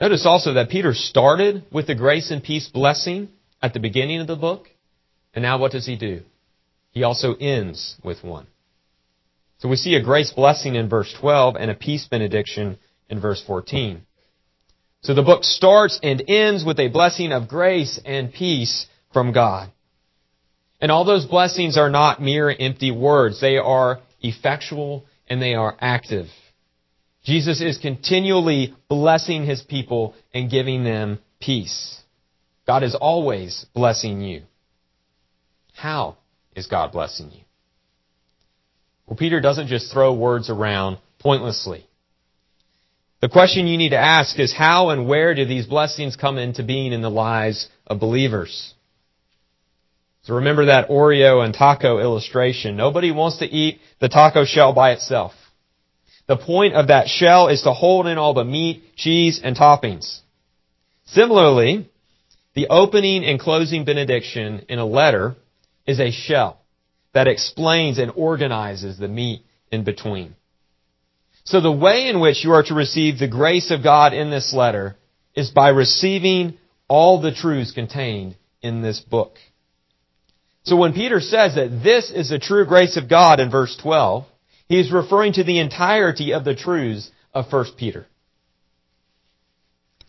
Notice 0.00 0.26
also 0.26 0.54
that 0.54 0.70
Peter 0.70 0.92
started 0.92 1.64
with 1.70 1.86
the 1.86 1.94
grace 1.94 2.30
and 2.30 2.42
peace 2.42 2.68
blessing 2.68 3.28
at 3.62 3.72
the 3.72 3.80
beginning 3.80 4.20
of 4.20 4.26
the 4.26 4.36
book, 4.36 4.68
and 5.32 5.42
now 5.42 5.58
what 5.58 5.72
does 5.72 5.86
he 5.86 5.96
do? 5.96 6.22
He 6.90 7.04
also 7.04 7.34
ends 7.34 7.96
with 8.02 8.22
one. 8.22 8.46
So 9.58 9.68
we 9.68 9.76
see 9.76 9.94
a 9.94 10.02
grace 10.02 10.32
blessing 10.32 10.74
in 10.74 10.88
verse 10.88 11.12
12 11.20 11.56
and 11.58 11.70
a 11.70 11.74
peace 11.74 12.06
benediction 12.06 12.78
in 13.08 13.20
verse 13.20 13.42
14. 13.46 14.02
So 15.02 15.14
the 15.14 15.22
book 15.22 15.44
starts 15.44 15.98
and 16.02 16.22
ends 16.28 16.64
with 16.64 16.78
a 16.78 16.88
blessing 16.88 17.32
of 17.32 17.48
grace 17.48 18.00
and 18.04 18.32
peace 18.32 18.86
from 19.12 19.32
God. 19.32 19.70
And 20.84 20.92
all 20.92 21.06
those 21.06 21.24
blessings 21.24 21.78
are 21.78 21.88
not 21.88 22.20
mere 22.20 22.50
empty 22.50 22.90
words. 22.90 23.40
They 23.40 23.56
are 23.56 24.00
effectual 24.20 25.06
and 25.26 25.40
they 25.40 25.54
are 25.54 25.74
active. 25.80 26.26
Jesus 27.24 27.62
is 27.62 27.78
continually 27.78 28.74
blessing 28.86 29.46
his 29.46 29.62
people 29.62 30.14
and 30.34 30.50
giving 30.50 30.84
them 30.84 31.20
peace. 31.40 31.98
God 32.66 32.82
is 32.82 32.94
always 32.94 33.64
blessing 33.72 34.20
you. 34.20 34.42
How 35.72 36.18
is 36.54 36.66
God 36.66 36.92
blessing 36.92 37.30
you? 37.30 37.44
Well, 39.06 39.16
Peter 39.16 39.40
doesn't 39.40 39.68
just 39.68 39.90
throw 39.90 40.12
words 40.12 40.50
around 40.50 40.98
pointlessly. 41.18 41.86
The 43.22 43.30
question 43.30 43.68
you 43.68 43.78
need 43.78 43.92
to 43.92 43.98
ask 43.98 44.38
is 44.38 44.52
how 44.52 44.90
and 44.90 45.08
where 45.08 45.34
do 45.34 45.46
these 45.46 45.64
blessings 45.64 46.14
come 46.14 46.36
into 46.36 46.62
being 46.62 46.92
in 46.92 47.00
the 47.00 47.08
lives 47.08 47.70
of 47.86 48.00
believers? 48.00 48.74
So 50.24 50.36
remember 50.36 50.66
that 50.66 50.88
Oreo 50.88 51.44
and 51.44 51.54
taco 51.54 51.98
illustration. 51.98 52.76
Nobody 52.76 53.12
wants 53.12 53.38
to 53.38 53.46
eat 53.46 53.80
the 54.00 54.08
taco 54.08 54.44
shell 54.44 54.72
by 54.72 54.92
itself. 54.92 55.32
The 56.26 56.36
point 56.36 56.74
of 56.74 56.88
that 56.88 57.08
shell 57.08 57.48
is 57.48 57.62
to 57.62 57.72
hold 57.72 58.06
in 58.06 58.16
all 58.16 58.32
the 58.32 58.44
meat, 58.44 58.96
cheese, 58.96 59.40
and 59.44 59.54
toppings. 59.54 60.20
Similarly, 61.06 61.90
the 62.54 62.68
opening 62.68 63.22
and 63.24 63.38
closing 63.38 63.84
benediction 63.84 64.64
in 64.70 64.78
a 64.78 64.86
letter 64.86 65.36
is 65.86 66.00
a 66.00 66.10
shell 66.10 66.58
that 67.12 67.28
explains 67.28 67.98
and 67.98 68.10
organizes 68.16 68.96
the 68.96 69.08
meat 69.08 69.42
in 69.70 69.84
between. 69.84 70.34
So 71.44 71.60
the 71.60 71.70
way 71.70 72.08
in 72.08 72.20
which 72.20 72.42
you 72.42 72.52
are 72.52 72.62
to 72.62 72.74
receive 72.74 73.18
the 73.18 73.28
grace 73.28 73.70
of 73.70 73.82
God 73.82 74.14
in 74.14 74.30
this 74.30 74.54
letter 74.54 74.96
is 75.34 75.50
by 75.50 75.68
receiving 75.68 76.56
all 76.88 77.20
the 77.20 77.32
truths 77.32 77.72
contained 77.72 78.36
in 78.62 78.80
this 78.80 79.00
book. 79.00 79.36
So 80.64 80.76
when 80.76 80.94
Peter 80.94 81.20
says 81.20 81.56
that 81.56 81.80
this 81.82 82.10
is 82.10 82.30
the 82.30 82.38
true 82.38 82.64
grace 82.64 82.96
of 82.96 83.08
God 83.08 83.38
in 83.38 83.50
verse 83.50 83.76
12, 83.82 84.24
he 84.66 84.80
is 84.80 84.90
referring 84.90 85.34
to 85.34 85.44
the 85.44 85.58
entirety 85.58 86.32
of 86.32 86.44
the 86.44 86.54
truths 86.54 87.10
of 87.34 87.52
1 87.52 87.66
Peter. 87.76 88.06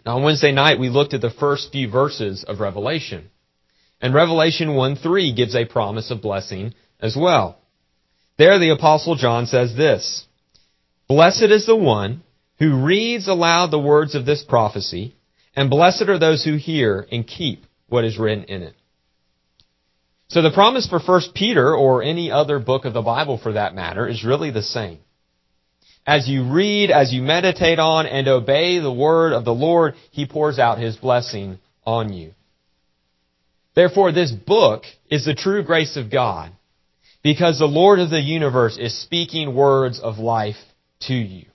Now 0.05 0.17
on 0.17 0.23
Wednesday 0.23 0.53
night 0.53 0.79
we 0.79 0.89
looked 0.89 1.13
at 1.13 1.21
the 1.21 1.29
first 1.29 1.71
few 1.71 1.89
verses 1.89 2.45
of 2.47 2.61
Revelation. 2.61 3.29
And 4.01 4.13
Revelation 4.13 4.69
1-3 4.69 5.35
gives 5.35 5.55
a 5.55 5.65
promise 5.65 6.11
of 6.11 6.21
blessing 6.21 6.73
as 7.01 7.17
well. 7.19 7.57
There 8.37 8.59
the 8.59 8.69
apostle 8.69 9.15
John 9.15 9.47
says 9.47 9.75
this, 9.75 10.25
Blessed 11.07 11.43
is 11.43 11.65
the 11.65 11.75
one 11.75 12.23
who 12.59 12.85
reads 12.85 13.27
aloud 13.27 13.71
the 13.71 13.79
words 13.79 14.15
of 14.15 14.25
this 14.25 14.43
prophecy, 14.43 15.15
and 15.55 15.69
blessed 15.69 16.03
are 16.03 16.19
those 16.19 16.43
who 16.43 16.55
hear 16.55 17.05
and 17.11 17.27
keep 17.27 17.65
what 17.87 18.05
is 18.05 18.17
written 18.17 18.45
in 18.45 18.63
it. 18.63 18.75
So 20.27 20.41
the 20.41 20.51
promise 20.51 20.87
for 20.87 20.99
1 20.99 21.21
Peter, 21.35 21.75
or 21.75 22.01
any 22.01 22.31
other 22.31 22.59
book 22.59 22.85
of 22.85 22.93
the 22.93 23.01
Bible 23.01 23.37
for 23.37 23.53
that 23.53 23.75
matter, 23.75 24.07
is 24.07 24.23
really 24.23 24.51
the 24.51 24.63
same. 24.63 24.99
As 26.07 26.27
you 26.27 26.51
read, 26.51 26.91
as 26.91 27.13
you 27.13 27.21
meditate 27.21 27.79
on 27.79 28.05
and 28.05 28.27
obey 28.27 28.79
the 28.79 28.91
word 28.91 29.33
of 29.33 29.45
the 29.45 29.53
Lord, 29.53 29.95
He 30.11 30.25
pours 30.25 30.59
out 30.59 30.79
His 30.79 30.95
blessing 30.95 31.59
on 31.85 32.11
you. 32.11 32.31
Therefore, 33.75 34.11
this 34.11 34.31
book 34.31 34.83
is 35.09 35.25
the 35.25 35.35
true 35.35 35.63
grace 35.63 35.95
of 35.97 36.11
God 36.11 36.51
because 37.23 37.59
the 37.59 37.65
Lord 37.65 37.99
of 37.99 38.09
the 38.09 38.21
universe 38.21 38.77
is 38.77 38.97
speaking 38.97 39.55
words 39.55 39.99
of 39.99 40.17
life 40.17 40.55
to 41.01 41.13
you. 41.13 41.45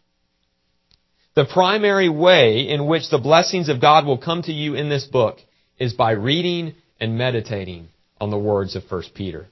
The 1.34 1.44
primary 1.44 2.08
way 2.08 2.68
in 2.68 2.86
which 2.86 3.08
the 3.08 3.18
blessings 3.18 3.68
of 3.68 3.80
God 3.80 4.04
will 4.04 4.18
come 4.18 4.42
to 4.42 4.52
you 4.52 4.74
in 4.74 4.88
this 4.88 5.04
book 5.04 5.38
is 5.78 5.92
by 5.92 6.10
reading 6.12 6.74
and 7.00 7.16
meditating 7.16 7.88
on 8.20 8.30
the 8.30 8.38
words 8.38 8.76
of 8.76 8.82
1 8.88 9.02
Peter. 9.14 9.46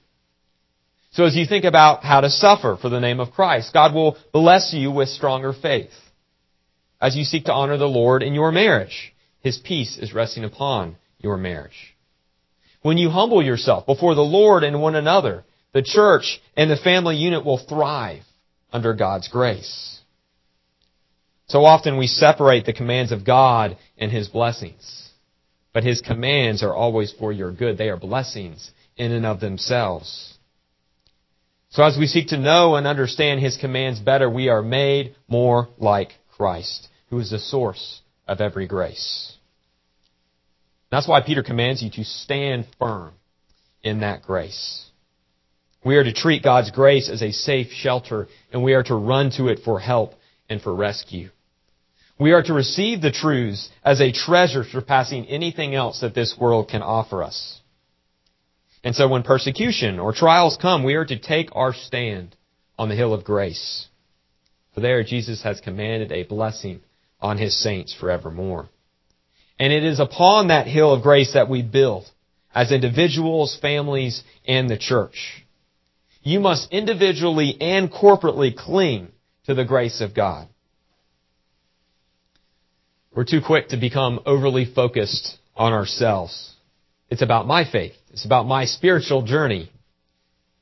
So 1.11 1.25
as 1.25 1.35
you 1.35 1.45
think 1.45 1.65
about 1.65 2.03
how 2.03 2.21
to 2.21 2.29
suffer 2.29 2.77
for 2.79 2.89
the 2.89 2.99
name 2.99 3.19
of 3.19 3.31
Christ, 3.31 3.73
God 3.73 3.93
will 3.93 4.17
bless 4.31 4.73
you 4.73 4.91
with 4.91 5.09
stronger 5.09 5.53
faith. 5.53 5.91
As 7.01 7.15
you 7.15 7.23
seek 7.23 7.45
to 7.45 7.53
honor 7.53 7.77
the 7.77 7.87
Lord 7.87 8.21
in 8.21 8.33
your 8.33 8.51
marriage, 8.51 9.13
His 9.41 9.57
peace 9.57 9.97
is 9.97 10.13
resting 10.13 10.43
upon 10.43 10.97
your 11.17 11.37
marriage. 11.37 11.95
When 12.81 12.97
you 12.97 13.09
humble 13.09 13.43
yourself 13.43 13.85
before 13.85 14.15
the 14.15 14.21
Lord 14.21 14.63
and 14.63 14.81
one 14.81 14.95
another, 14.95 15.43
the 15.73 15.81
church 15.81 16.41
and 16.55 16.69
the 16.69 16.77
family 16.77 17.15
unit 17.15 17.45
will 17.45 17.57
thrive 17.57 18.23
under 18.71 18.93
God's 18.93 19.27
grace. 19.27 19.99
So 21.47 21.65
often 21.65 21.97
we 21.97 22.07
separate 22.07 22.65
the 22.65 22.73
commands 22.73 23.11
of 23.11 23.25
God 23.25 23.77
and 23.97 24.11
His 24.11 24.27
blessings. 24.27 25.08
But 25.73 25.83
His 25.83 26.01
commands 26.01 26.63
are 26.63 26.73
always 26.73 27.11
for 27.11 27.31
your 27.31 27.51
good. 27.51 27.77
They 27.77 27.89
are 27.89 27.97
blessings 27.97 28.71
in 28.97 29.11
and 29.11 29.25
of 29.25 29.39
themselves. 29.39 30.37
So 31.69 31.83
as 31.83 31.97
we 31.97 32.07
seek 32.07 32.29
to 32.29 32.37
know 32.37 32.75
and 32.75 32.87
understand 32.87 33.39
His 33.39 33.57
commands 33.57 33.99
better, 33.99 34.29
we 34.29 34.49
are 34.49 34.63
made 34.63 35.15
more 35.27 35.69
like 35.77 36.13
Christ, 36.35 36.87
who 37.09 37.19
is 37.19 37.29
the 37.29 37.39
source 37.39 38.01
of 38.27 38.41
every 38.41 38.67
grace. 38.67 39.35
That's 40.91 41.07
why 41.07 41.21
Peter 41.21 41.43
commands 41.43 41.83
you 41.83 41.91
to 41.91 42.03
stand 42.03 42.65
firm 42.79 43.13
in 43.83 43.99
that 43.99 44.23
grace. 44.23 44.89
We 45.85 45.95
are 45.97 46.03
to 46.03 46.13
treat 46.13 46.43
God's 46.43 46.71
grace 46.71 47.09
as 47.09 47.21
a 47.21 47.31
safe 47.31 47.71
shelter, 47.71 48.27
and 48.51 48.63
we 48.63 48.73
are 48.73 48.83
to 48.83 48.95
run 48.95 49.31
to 49.31 49.47
it 49.47 49.59
for 49.63 49.79
help 49.79 50.13
and 50.49 50.61
for 50.61 50.73
rescue. 50.73 51.29
We 52.19 52.33
are 52.33 52.43
to 52.43 52.53
receive 52.53 53.01
the 53.01 53.11
truths 53.11 53.69
as 53.83 54.01
a 54.01 54.11
treasure 54.11 54.65
surpassing 54.65 55.25
anything 55.27 55.73
else 55.73 56.01
that 56.01 56.13
this 56.13 56.35
world 56.37 56.67
can 56.67 56.81
offer 56.81 57.23
us. 57.23 57.61
And 58.83 58.93
so 58.93 59.07
when 59.07 59.23
persecution 59.23 59.99
or 59.99 60.13
trials 60.13 60.57
come, 60.61 60.83
we 60.83 60.95
are 60.95 61.05
to 61.05 61.17
take 61.17 61.49
our 61.53 61.73
stand 61.73 62.35
on 62.77 62.89
the 62.89 62.95
hill 62.95 63.13
of 63.13 63.23
grace. 63.23 63.87
For 64.73 64.81
there 64.81 65.03
Jesus 65.03 65.43
has 65.43 65.61
commanded 65.61 66.11
a 66.11 66.23
blessing 66.23 66.81
on 67.21 67.37
his 67.37 67.57
saints 67.57 67.95
forevermore. 67.97 68.69
And 69.57 69.73
it 69.73 69.83
is 69.83 69.99
upon 69.99 70.47
that 70.47 70.67
hill 70.67 70.93
of 70.93 71.03
grace 71.03 71.33
that 71.33 71.49
we 71.49 71.61
build 71.61 72.09
as 72.53 72.71
individuals, 72.71 73.57
families, 73.61 74.23
and 74.47 74.69
the 74.69 74.77
church. 74.77 75.45
You 76.21 76.39
must 76.39 76.71
individually 76.71 77.57
and 77.61 77.91
corporately 77.91 78.55
cling 78.55 79.09
to 79.45 79.53
the 79.53 79.65
grace 79.65 80.01
of 80.01 80.13
God. 80.13 80.47
We're 83.19 83.25
too 83.25 83.41
quick 83.45 83.67
to 83.67 83.77
become 83.77 84.21
overly 84.25 84.63
focused 84.63 85.39
on 85.53 85.73
ourselves. 85.73 86.55
It's 87.09 87.21
about 87.21 87.45
my 87.45 87.69
faith. 87.69 87.91
It's 88.11 88.23
about 88.23 88.47
my 88.47 88.63
spiritual 88.63 89.23
journey. 89.23 89.69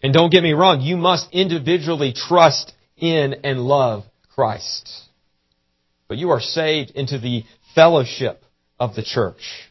And 0.01 0.11
don't 0.11 0.31
get 0.31 0.41
me 0.41 0.53
wrong, 0.53 0.81
you 0.81 0.97
must 0.97 1.31
individually 1.31 2.13
trust 2.13 2.73
in 2.97 3.35
and 3.43 3.59
love 3.59 4.05
Christ. 4.33 4.91
But 6.07 6.17
you 6.17 6.31
are 6.31 6.41
saved 6.41 6.89
into 6.95 7.19
the 7.19 7.43
fellowship 7.75 8.41
of 8.79 8.95
the 8.95 9.03
church. 9.03 9.69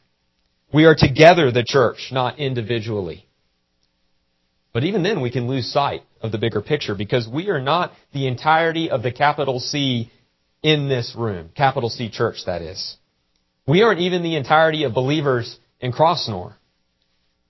We 0.73 0.85
are 0.85 0.95
together 0.97 1.51
the 1.51 1.65
church, 1.67 2.11
not 2.13 2.39
individually. 2.39 3.27
But 4.73 4.85
even 4.85 5.03
then 5.03 5.23
we 5.23 5.33
can 5.33 5.49
lose 5.49 5.73
sight 5.73 6.03
of 6.21 6.31
the 6.31 6.39
bigger 6.39 6.63
picture 6.63 6.95
because 6.95 7.27
we 7.27 7.51
are 7.51 7.61
not 7.61 7.91
the 8.13 8.29
entirety 8.29 8.91
of 8.91 9.03
the 9.03 9.11
capital 9.11 9.59
C 9.59 10.13
in 10.67 10.89
this 10.89 11.15
room. 11.17 11.49
Capital 11.55 11.89
C 11.89 12.11
church, 12.11 12.39
that 12.47 12.61
is. 12.61 12.97
We 13.69 13.83
aren't 13.83 14.01
even 14.01 14.25
the 14.25 14.35
entirety 14.35 14.83
of 14.83 14.95
believers 14.95 15.57
in 15.79 15.93
Crossnore. 15.93 16.55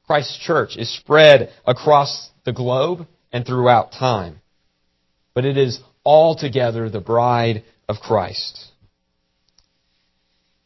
Christ's 0.07 0.37
church 0.37 0.77
is 0.77 0.95
spread 0.95 1.51
across 1.67 2.29
the 2.45 2.53
globe 2.53 3.07
and 3.33 3.47
throughout 3.47 3.93
time. 3.93 4.43
But 5.33 5.47
it 5.47 5.57
is 5.57 5.81
altogether 6.05 6.91
the 6.91 7.01
bride 7.01 7.65
of 7.89 7.97
Christ. 8.01 8.67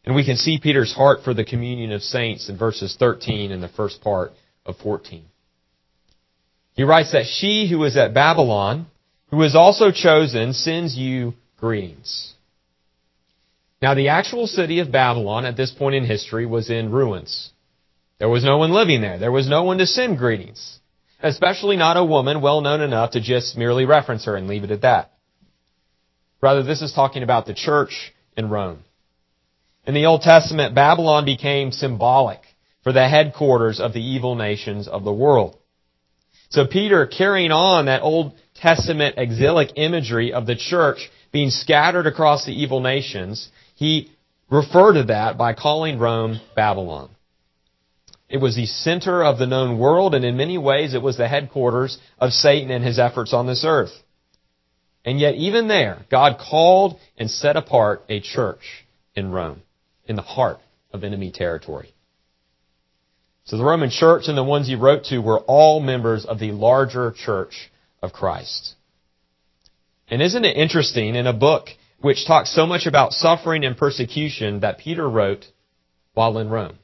And 0.04 0.16
we 0.16 0.24
can 0.24 0.36
see 0.36 0.58
Peter's 0.60 0.92
heart 0.92 1.20
for 1.22 1.32
the 1.32 1.44
communion 1.44 1.92
of 1.92 2.02
saints 2.02 2.48
in 2.48 2.58
verses 2.58 2.96
13 2.98 3.52
and 3.52 3.62
the 3.62 3.68
first 3.68 4.00
part 4.00 4.32
of 4.66 4.76
14. 4.78 5.24
He 6.74 6.82
writes 6.82 7.12
that 7.12 7.26
she 7.26 7.68
who 7.70 7.84
is 7.84 7.96
at 7.96 8.12
Babylon, 8.12 8.86
who 9.30 9.40
is 9.42 9.54
also 9.54 9.92
chosen, 9.92 10.52
sends 10.52 10.96
you 10.96 11.34
greetings. 11.56 12.34
Now 13.82 13.94
the 13.94 14.08
actual 14.08 14.46
city 14.46 14.80
of 14.80 14.92
Babylon 14.92 15.46
at 15.46 15.56
this 15.56 15.70
point 15.70 15.94
in 15.94 16.04
history 16.04 16.44
was 16.44 16.68
in 16.68 16.92
ruins. 16.92 17.50
There 18.18 18.28
was 18.28 18.44
no 18.44 18.58
one 18.58 18.72
living 18.72 19.00
there. 19.00 19.18
There 19.18 19.32
was 19.32 19.48
no 19.48 19.64
one 19.64 19.78
to 19.78 19.86
send 19.86 20.18
greetings. 20.18 20.78
Especially 21.22 21.76
not 21.76 21.96
a 21.96 22.04
woman 22.04 22.42
well 22.42 22.60
known 22.60 22.82
enough 22.82 23.12
to 23.12 23.20
just 23.20 23.56
merely 23.56 23.86
reference 23.86 24.26
her 24.26 24.36
and 24.36 24.48
leave 24.48 24.64
it 24.64 24.70
at 24.70 24.82
that. 24.82 25.12
Rather, 26.42 26.62
this 26.62 26.82
is 26.82 26.92
talking 26.92 27.22
about 27.22 27.46
the 27.46 27.54
church 27.54 28.12
in 28.36 28.50
Rome. 28.50 28.84
In 29.86 29.94
the 29.94 30.06
Old 30.06 30.22
Testament, 30.22 30.74
Babylon 30.74 31.24
became 31.24 31.72
symbolic 31.72 32.40
for 32.82 32.92
the 32.92 33.08
headquarters 33.08 33.80
of 33.80 33.92
the 33.92 34.02
evil 34.02 34.34
nations 34.34 34.88
of 34.88 35.04
the 35.04 35.12
world. 35.12 35.56
So 36.50 36.66
Peter, 36.66 37.06
carrying 37.06 37.52
on 37.52 37.86
that 37.86 38.02
Old 38.02 38.34
Testament 38.54 39.16
exilic 39.18 39.72
imagery 39.76 40.32
of 40.32 40.46
the 40.46 40.56
church 40.56 41.10
being 41.32 41.50
scattered 41.50 42.06
across 42.06 42.44
the 42.44 42.52
evil 42.52 42.80
nations, 42.80 43.50
he 43.80 44.12
referred 44.50 44.92
to 44.92 45.04
that 45.04 45.38
by 45.38 45.54
calling 45.54 45.98
Rome 45.98 46.38
Babylon. 46.54 47.08
It 48.28 48.36
was 48.36 48.54
the 48.54 48.66
center 48.66 49.24
of 49.24 49.38
the 49.38 49.46
known 49.46 49.78
world, 49.78 50.14
and 50.14 50.22
in 50.22 50.36
many 50.36 50.58
ways 50.58 50.92
it 50.92 51.00
was 51.00 51.16
the 51.16 51.26
headquarters 51.26 51.96
of 52.18 52.34
Satan 52.34 52.70
and 52.70 52.84
his 52.84 52.98
efforts 52.98 53.32
on 53.32 53.46
this 53.46 53.64
earth. 53.66 53.92
And 55.02 55.18
yet, 55.18 55.34
even 55.36 55.66
there, 55.66 56.04
God 56.10 56.36
called 56.38 56.98
and 57.16 57.30
set 57.30 57.56
apart 57.56 58.04
a 58.10 58.20
church 58.20 58.84
in 59.14 59.32
Rome, 59.32 59.62
in 60.04 60.14
the 60.14 60.22
heart 60.22 60.58
of 60.92 61.02
enemy 61.02 61.32
territory. 61.32 61.94
So 63.44 63.56
the 63.56 63.64
Roman 63.64 63.88
church 63.88 64.24
and 64.28 64.36
the 64.36 64.44
ones 64.44 64.66
he 64.68 64.74
wrote 64.74 65.04
to 65.04 65.20
were 65.20 65.40
all 65.40 65.80
members 65.80 66.26
of 66.26 66.38
the 66.38 66.52
larger 66.52 67.12
church 67.12 67.72
of 68.02 68.12
Christ. 68.12 68.74
And 70.08 70.20
isn't 70.20 70.44
it 70.44 70.58
interesting 70.58 71.14
in 71.14 71.26
a 71.26 71.32
book 71.32 71.70
which 72.00 72.26
talks 72.26 72.54
so 72.54 72.66
much 72.66 72.86
about 72.86 73.12
suffering 73.12 73.64
and 73.64 73.76
persecution 73.76 74.60
that 74.60 74.78
Peter 74.78 75.08
wrote 75.08 75.46
while 76.14 76.38
in 76.38 76.48
Rome? 76.48 76.78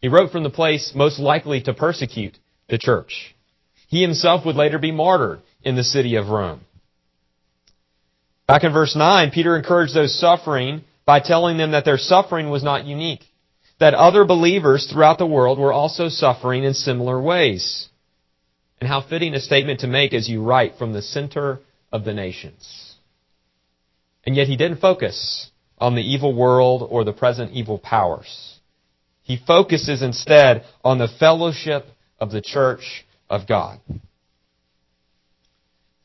He 0.00 0.08
wrote 0.08 0.32
from 0.32 0.42
the 0.42 0.50
place 0.50 0.92
most 0.94 1.18
likely 1.18 1.62
to 1.62 1.74
persecute 1.74 2.36
the 2.68 2.78
church. 2.78 3.34
He 3.88 4.02
himself 4.02 4.44
would 4.44 4.56
later 4.56 4.78
be 4.78 4.90
martyred 4.90 5.40
in 5.62 5.76
the 5.76 5.84
city 5.84 6.16
of 6.16 6.28
Rome. 6.28 6.60
Back 8.48 8.64
in 8.64 8.72
verse 8.72 8.96
9, 8.96 9.30
Peter 9.30 9.56
encouraged 9.56 9.94
those 9.94 10.18
suffering 10.18 10.82
by 11.04 11.20
telling 11.20 11.56
them 11.56 11.70
that 11.70 11.84
their 11.84 11.98
suffering 11.98 12.50
was 12.50 12.64
not 12.64 12.84
unique, 12.84 13.24
that 13.78 13.94
other 13.94 14.24
believers 14.24 14.86
throughout 14.86 15.18
the 15.18 15.26
world 15.26 15.58
were 15.58 15.72
also 15.72 16.08
suffering 16.08 16.64
in 16.64 16.74
similar 16.74 17.20
ways. 17.20 17.88
And 18.80 18.88
how 18.88 19.00
fitting 19.00 19.34
a 19.34 19.40
statement 19.40 19.80
to 19.80 19.86
make 19.86 20.12
as 20.12 20.28
you 20.28 20.42
write 20.42 20.76
from 20.76 20.92
the 20.92 21.02
center 21.02 21.60
of 21.92 22.04
the 22.04 22.12
nations. 22.12 22.91
And 24.24 24.36
yet 24.36 24.46
he 24.46 24.56
didn't 24.56 24.80
focus 24.80 25.50
on 25.78 25.94
the 25.94 26.02
evil 26.02 26.34
world 26.34 26.86
or 26.88 27.04
the 27.04 27.12
present 27.12 27.52
evil 27.52 27.78
powers. 27.78 28.58
He 29.22 29.38
focuses 29.44 30.02
instead 30.02 30.64
on 30.84 30.98
the 30.98 31.08
fellowship 31.08 31.86
of 32.20 32.30
the 32.30 32.40
church 32.40 33.04
of 33.28 33.46
God. 33.48 33.80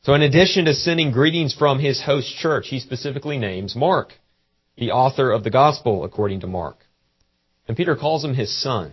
So 0.02 0.14
in 0.14 0.22
addition 0.22 0.64
to 0.64 0.74
sending 0.74 1.10
greetings 1.10 1.54
from 1.54 1.78
his 1.78 2.02
host 2.02 2.34
church, 2.36 2.68
he 2.68 2.80
specifically 2.80 3.38
names 3.38 3.76
Mark, 3.76 4.14
the 4.76 4.92
author 4.92 5.30
of 5.30 5.44
the 5.44 5.50
gospel 5.50 6.04
according 6.04 6.40
to 6.40 6.46
Mark. 6.46 6.78
And 7.66 7.76
Peter 7.76 7.94
calls 7.94 8.24
him 8.24 8.34
his 8.34 8.56
son. 8.62 8.92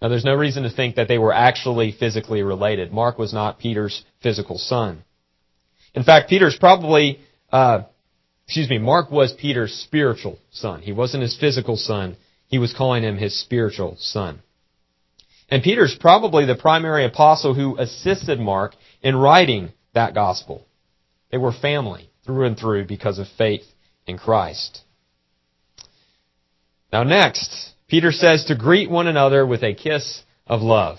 Now 0.00 0.08
there's 0.08 0.24
no 0.24 0.34
reason 0.34 0.62
to 0.62 0.70
think 0.70 0.96
that 0.96 1.08
they 1.08 1.18
were 1.18 1.32
actually 1.32 1.92
physically 1.92 2.42
related. 2.42 2.92
Mark 2.92 3.18
was 3.18 3.32
not 3.32 3.58
Peter's 3.58 4.04
physical 4.22 4.58
son. 4.58 5.04
In 5.94 6.02
fact, 6.02 6.30
Peter's 6.30 6.56
probably, 6.58 7.20
uh, 7.52 7.82
excuse 8.46 8.68
me, 8.68 8.78
Mark 8.78 9.10
was 9.10 9.32
Peter's 9.32 9.72
spiritual 9.72 10.38
son. 10.50 10.82
He 10.82 10.92
wasn't 10.92 11.22
his 11.22 11.36
physical 11.38 11.76
son. 11.76 12.16
He 12.48 12.58
was 12.58 12.74
calling 12.74 13.02
him 13.02 13.16
his 13.16 13.38
spiritual 13.38 13.96
son. 13.98 14.40
And 15.48 15.62
Peter's 15.62 15.96
probably 15.98 16.46
the 16.46 16.54
primary 16.54 17.04
apostle 17.04 17.54
who 17.54 17.78
assisted 17.78 18.40
Mark 18.40 18.74
in 19.02 19.16
writing 19.16 19.72
that 19.94 20.14
gospel. 20.14 20.66
They 21.30 21.38
were 21.38 21.52
family 21.52 22.10
through 22.24 22.46
and 22.46 22.58
through 22.58 22.86
because 22.86 23.18
of 23.18 23.26
faith 23.36 23.64
in 24.06 24.18
Christ. 24.18 24.82
Now 26.92 27.02
next, 27.02 27.72
Peter 27.88 28.12
says 28.12 28.44
to 28.46 28.56
greet 28.56 28.90
one 28.90 29.06
another 29.06 29.46
with 29.46 29.62
a 29.62 29.74
kiss 29.74 30.22
of 30.46 30.60
love. 30.62 30.98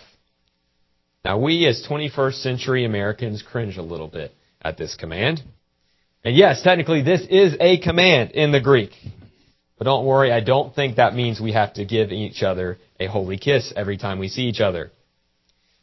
Now 1.24 1.40
we 1.40 1.66
as 1.68 1.86
21st 1.90 2.42
century 2.42 2.86
Americans 2.86 3.44
cringe 3.44 3.78
a 3.78 3.84
little 3.84 4.08
bit 4.08 4.34
at 4.62 4.78
this 4.78 4.96
command. 4.96 5.42
And 6.24 6.36
yes, 6.36 6.62
technically 6.62 7.02
this 7.02 7.22
is 7.30 7.56
a 7.60 7.80
command 7.80 8.32
in 8.32 8.52
the 8.52 8.62
Greek. 8.62 8.92
But 9.78 9.86
don't 9.86 10.06
worry, 10.06 10.32
I 10.32 10.40
don't 10.40 10.74
think 10.74 10.96
that 10.96 11.16
means 11.16 11.42
we 11.42 11.52
have 11.54 11.74
to 11.74 11.86
give 11.86 12.12
each 12.12 12.44
other 12.44 12.78
a 13.00 13.08
holy 13.08 13.38
kiss 13.38 13.74
every 13.76 13.98
time 13.98 14.20
we 14.20 14.30
see 14.30 14.44
each 14.44 14.62
other. 14.62 14.92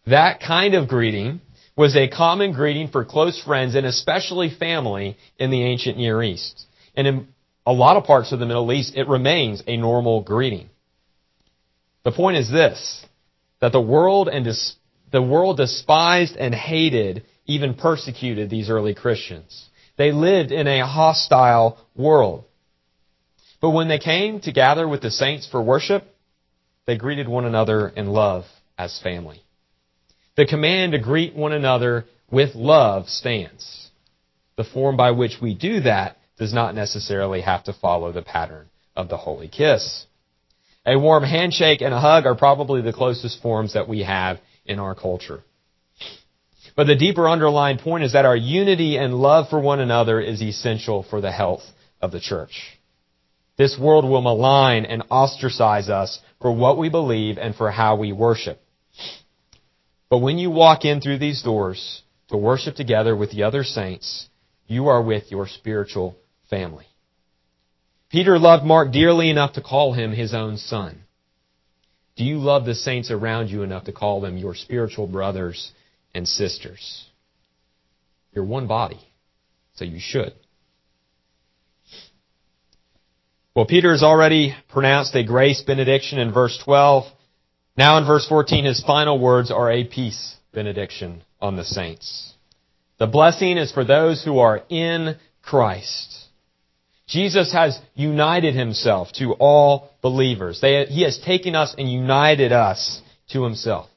That 0.06 0.40
kind 0.40 0.74
of 0.74 0.88
greeting 0.88 1.40
was 1.76 1.96
a 1.96 2.08
common 2.08 2.52
greeting 2.52 2.88
for 2.88 3.04
close 3.04 3.42
friends 3.42 3.74
and 3.74 3.86
especially 3.86 4.50
family 4.50 5.16
in 5.38 5.50
the 5.50 5.62
ancient 5.62 5.98
Near 5.98 6.22
East. 6.22 6.66
And 6.94 7.06
in 7.06 7.28
a 7.66 7.72
lot 7.72 7.96
of 7.96 8.04
parts 8.04 8.32
of 8.32 8.38
the 8.38 8.46
Middle 8.46 8.72
East, 8.72 8.94
it 8.96 9.08
remains 9.08 9.62
a 9.66 9.76
normal 9.76 10.22
greeting. 10.22 10.70
The 12.02 12.12
point 12.12 12.38
is 12.38 12.50
this, 12.50 13.04
that 13.60 13.72
the 13.72 13.80
world 13.80 14.28
and 14.28 14.46
the 15.12 15.22
world 15.22 15.58
despised 15.58 16.36
and 16.36 16.54
hated, 16.54 17.24
even 17.46 17.74
persecuted 17.74 18.48
these 18.48 18.70
early 18.70 18.94
Christians. 18.94 19.68
They 20.00 20.12
lived 20.12 20.50
in 20.50 20.66
a 20.66 20.86
hostile 20.86 21.76
world. 21.94 22.44
But 23.60 23.72
when 23.72 23.88
they 23.88 23.98
came 23.98 24.40
to 24.40 24.50
gather 24.50 24.88
with 24.88 25.02
the 25.02 25.10
saints 25.10 25.46
for 25.46 25.60
worship, 25.60 26.04
they 26.86 26.96
greeted 26.96 27.28
one 27.28 27.44
another 27.44 27.90
in 27.90 28.06
love 28.06 28.46
as 28.78 28.98
family. 28.98 29.42
The 30.38 30.46
command 30.46 30.92
to 30.92 30.98
greet 30.98 31.36
one 31.36 31.52
another 31.52 32.06
with 32.30 32.54
love 32.54 33.10
stands. 33.10 33.90
The 34.56 34.64
form 34.64 34.96
by 34.96 35.10
which 35.10 35.36
we 35.42 35.52
do 35.52 35.80
that 35.82 36.16
does 36.38 36.54
not 36.54 36.74
necessarily 36.74 37.42
have 37.42 37.64
to 37.64 37.74
follow 37.74 38.10
the 38.10 38.22
pattern 38.22 38.70
of 38.96 39.10
the 39.10 39.18
holy 39.18 39.48
kiss. 39.48 40.06
A 40.86 40.98
warm 40.98 41.24
handshake 41.24 41.82
and 41.82 41.92
a 41.92 42.00
hug 42.00 42.24
are 42.24 42.34
probably 42.34 42.80
the 42.80 42.94
closest 42.94 43.42
forms 43.42 43.74
that 43.74 43.86
we 43.86 44.04
have 44.04 44.40
in 44.64 44.78
our 44.78 44.94
culture. 44.94 45.42
But 46.80 46.86
the 46.86 46.96
deeper 46.96 47.28
underlying 47.28 47.76
point 47.76 48.04
is 48.04 48.14
that 48.14 48.24
our 48.24 48.34
unity 48.34 48.96
and 48.96 49.12
love 49.12 49.50
for 49.50 49.60
one 49.60 49.80
another 49.80 50.18
is 50.18 50.40
essential 50.40 51.02
for 51.02 51.20
the 51.20 51.30
health 51.30 51.60
of 52.00 52.10
the 52.10 52.20
church. 52.20 52.78
This 53.58 53.78
world 53.78 54.06
will 54.06 54.22
malign 54.22 54.86
and 54.86 55.02
ostracize 55.10 55.90
us 55.90 56.20
for 56.40 56.50
what 56.56 56.78
we 56.78 56.88
believe 56.88 57.36
and 57.36 57.54
for 57.54 57.70
how 57.70 57.96
we 57.96 58.12
worship. 58.12 58.62
But 60.08 60.20
when 60.20 60.38
you 60.38 60.50
walk 60.50 60.86
in 60.86 61.02
through 61.02 61.18
these 61.18 61.42
doors 61.42 62.00
to 62.28 62.38
worship 62.38 62.76
together 62.76 63.14
with 63.14 63.30
the 63.30 63.42
other 63.42 63.62
saints, 63.62 64.30
you 64.66 64.88
are 64.88 65.02
with 65.02 65.30
your 65.30 65.48
spiritual 65.48 66.16
family. 66.48 66.86
Peter 68.08 68.38
loved 68.38 68.64
Mark 68.64 68.90
dearly 68.90 69.28
enough 69.28 69.52
to 69.52 69.60
call 69.60 69.92
him 69.92 70.12
his 70.12 70.32
own 70.32 70.56
son. 70.56 71.02
Do 72.16 72.24
you 72.24 72.38
love 72.38 72.64
the 72.64 72.74
saints 72.74 73.10
around 73.10 73.50
you 73.50 73.64
enough 73.64 73.84
to 73.84 73.92
call 73.92 74.22
them 74.22 74.38
your 74.38 74.54
spiritual 74.54 75.06
brothers 75.06 75.72
and 76.14 76.26
sisters? 76.26 77.06
You're 78.32 78.44
one 78.44 78.66
body, 78.66 79.00
so 79.74 79.84
you 79.84 79.98
should. 80.00 80.32
Well, 83.54 83.66
Peter 83.66 83.90
has 83.90 84.02
already 84.02 84.54
pronounced 84.68 85.14
a 85.16 85.24
grace 85.24 85.62
benediction 85.62 86.18
in 86.18 86.32
verse 86.32 86.58
12. 86.64 87.04
Now 87.76 87.98
in 87.98 88.06
verse 88.06 88.26
14, 88.28 88.64
his 88.64 88.82
final 88.84 89.18
words 89.18 89.50
are 89.50 89.70
a 89.70 89.84
peace 89.84 90.36
benediction 90.52 91.22
on 91.40 91.56
the 91.56 91.64
saints. 91.64 92.34
The 92.98 93.06
blessing 93.06 93.58
is 93.58 93.72
for 93.72 93.84
those 93.84 94.24
who 94.24 94.38
are 94.38 94.62
in 94.68 95.16
Christ. 95.42 96.16
Jesus 97.08 97.52
has 97.52 97.78
united 97.94 98.54
himself 98.54 99.10
to 99.14 99.32
all 99.32 99.90
believers. 100.00 100.60
They, 100.60 100.84
he 100.86 101.02
has 101.02 101.18
taken 101.18 101.56
us 101.56 101.74
and 101.76 101.90
united 101.90 102.52
us 102.52 103.02
to 103.32 103.42
himself. 103.42 103.89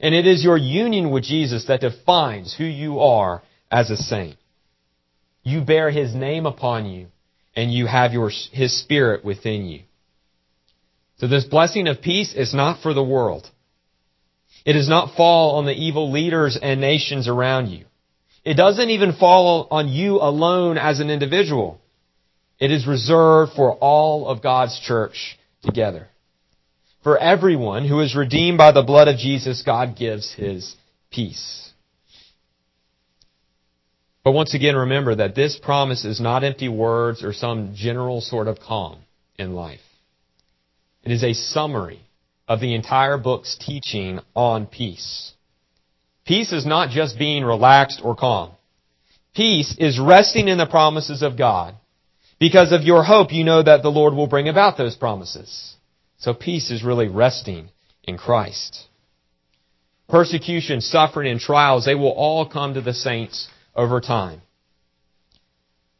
And 0.00 0.14
it 0.14 0.26
is 0.26 0.44
your 0.44 0.56
union 0.56 1.10
with 1.10 1.24
Jesus 1.24 1.66
that 1.66 1.80
defines 1.80 2.54
who 2.54 2.64
you 2.64 3.00
are 3.00 3.42
as 3.70 3.90
a 3.90 3.96
saint. 3.96 4.36
You 5.42 5.62
bear 5.62 5.90
His 5.90 6.14
name 6.14 6.46
upon 6.46 6.86
you, 6.86 7.08
and 7.56 7.72
you 7.72 7.86
have 7.86 8.12
your, 8.12 8.30
His 8.52 8.78
Spirit 8.78 9.24
within 9.24 9.64
you. 9.64 9.82
So 11.18 11.26
this 11.26 11.44
blessing 11.44 11.88
of 11.88 12.00
peace 12.00 12.32
is 12.32 12.54
not 12.54 12.80
for 12.80 12.94
the 12.94 13.02
world. 13.02 13.50
It 14.64 14.74
does 14.74 14.88
not 14.88 15.16
fall 15.16 15.56
on 15.56 15.66
the 15.66 15.72
evil 15.72 16.12
leaders 16.12 16.58
and 16.60 16.80
nations 16.80 17.26
around 17.26 17.68
you. 17.68 17.86
It 18.44 18.54
doesn't 18.54 18.90
even 18.90 19.12
fall 19.12 19.66
on 19.70 19.88
you 19.88 20.16
alone 20.16 20.78
as 20.78 21.00
an 21.00 21.10
individual. 21.10 21.80
It 22.58 22.70
is 22.70 22.86
reserved 22.86 23.52
for 23.54 23.74
all 23.74 24.28
of 24.28 24.42
God's 24.42 24.78
church 24.80 25.38
together. 25.62 26.08
For 27.08 27.16
everyone 27.16 27.88
who 27.88 28.00
is 28.00 28.14
redeemed 28.14 28.58
by 28.58 28.70
the 28.70 28.82
blood 28.82 29.08
of 29.08 29.16
Jesus, 29.16 29.62
God 29.62 29.96
gives 29.96 30.30
his 30.30 30.76
peace. 31.10 31.72
But 34.22 34.32
once 34.32 34.52
again, 34.52 34.76
remember 34.76 35.14
that 35.14 35.34
this 35.34 35.58
promise 35.58 36.04
is 36.04 36.20
not 36.20 36.44
empty 36.44 36.68
words 36.68 37.24
or 37.24 37.32
some 37.32 37.72
general 37.74 38.20
sort 38.20 38.46
of 38.46 38.60
calm 38.60 38.98
in 39.38 39.54
life. 39.54 39.80
It 41.02 41.10
is 41.10 41.24
a 41.24 41.32
summary 41.32 42.02
of 42.46 42.60
the 42.60 42.74
entire 42.74 43.16
book's 43.16 43.56
teaching 43.56 44.20
on 44.36 44.66
peace. 44.66 45.32
Peace 46.26 46.52
is 46.52 46.66
not 46.66 46.90
just 46.90 47.18
being 47.18 47.42
relaxed 47.42 48.02
or 48.04 48.16
calm. 48.16 48.50
Peace 49.34 49.74
is 49.78 49.98
resting 49.98 50.46
in 50.46 50.58
the 50.58 50.66
promises 50.66 51.22
of 51.22 51.38
God 51.38 51.74
because 52.38 52.70
of 52.70 52.82
your 52.82 53.02
hope, 53.02 53.32
you 53.32 53.44
know 53.44 53.62
that 53.62 53.82
the 53.82 53.88
Lord 53.88 54.12
will 54.12 54.26
bring 54.26 54.50
about 54.50 54.76
those 54.76 54.94
promises. 54.94 55.76
So 56.18 56.34
peace 56.34 56.70
is 56.70 56.82
really 56.82 57.08
resting 57.08 57.70
in 58.02 58.18
Christ. 58.18 58.86
Persecution, 60.08 60.80
suffering, 60.80 61.30
and 61.30 61.40
trials, 61.40 61.84
they 61.84 61.94
will 61.94 62.12
all 62.12 62.48
come 62.48 62.74
to 62.74 62.80
the 62.80 62.94
saints 62.94 63.48
over 63.74 64.00
time. 64.00 64.42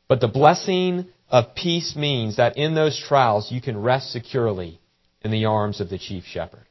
But 0.09 0.21
the 0.21 0.29
blessing 0.29 1.07
of 1.31 1.55
peace 1.55 1.95
means 1.95 2.37
that 2.37 2.57
in 2.57 2.75
those 2.75 2.99
trials 2.99 3.53
you 3.53 3.61
can 3.61 3.81
rest 3.81 4.11
securely 4.11 4.81
in 5.23 5.31
the 5.31 5.45
arms 5.45 5.81
of 5.81 5.91
the 5.91 5.99
chief 5.99 6.25
shepherd. 6.25 6.67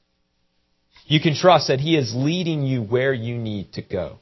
You 1.06 1.22
can 1.22 1.36
trust 1.36 1.68
that 1.68 1.80
he 1.80 1.96
is 1.96 2.14
leading 2.16 2.64
you 2.64 2.82
where 2.82 3.14
you 3.14 3.38
need 3.38 3.74
to 3.74 3.82
go. 3.82 4.18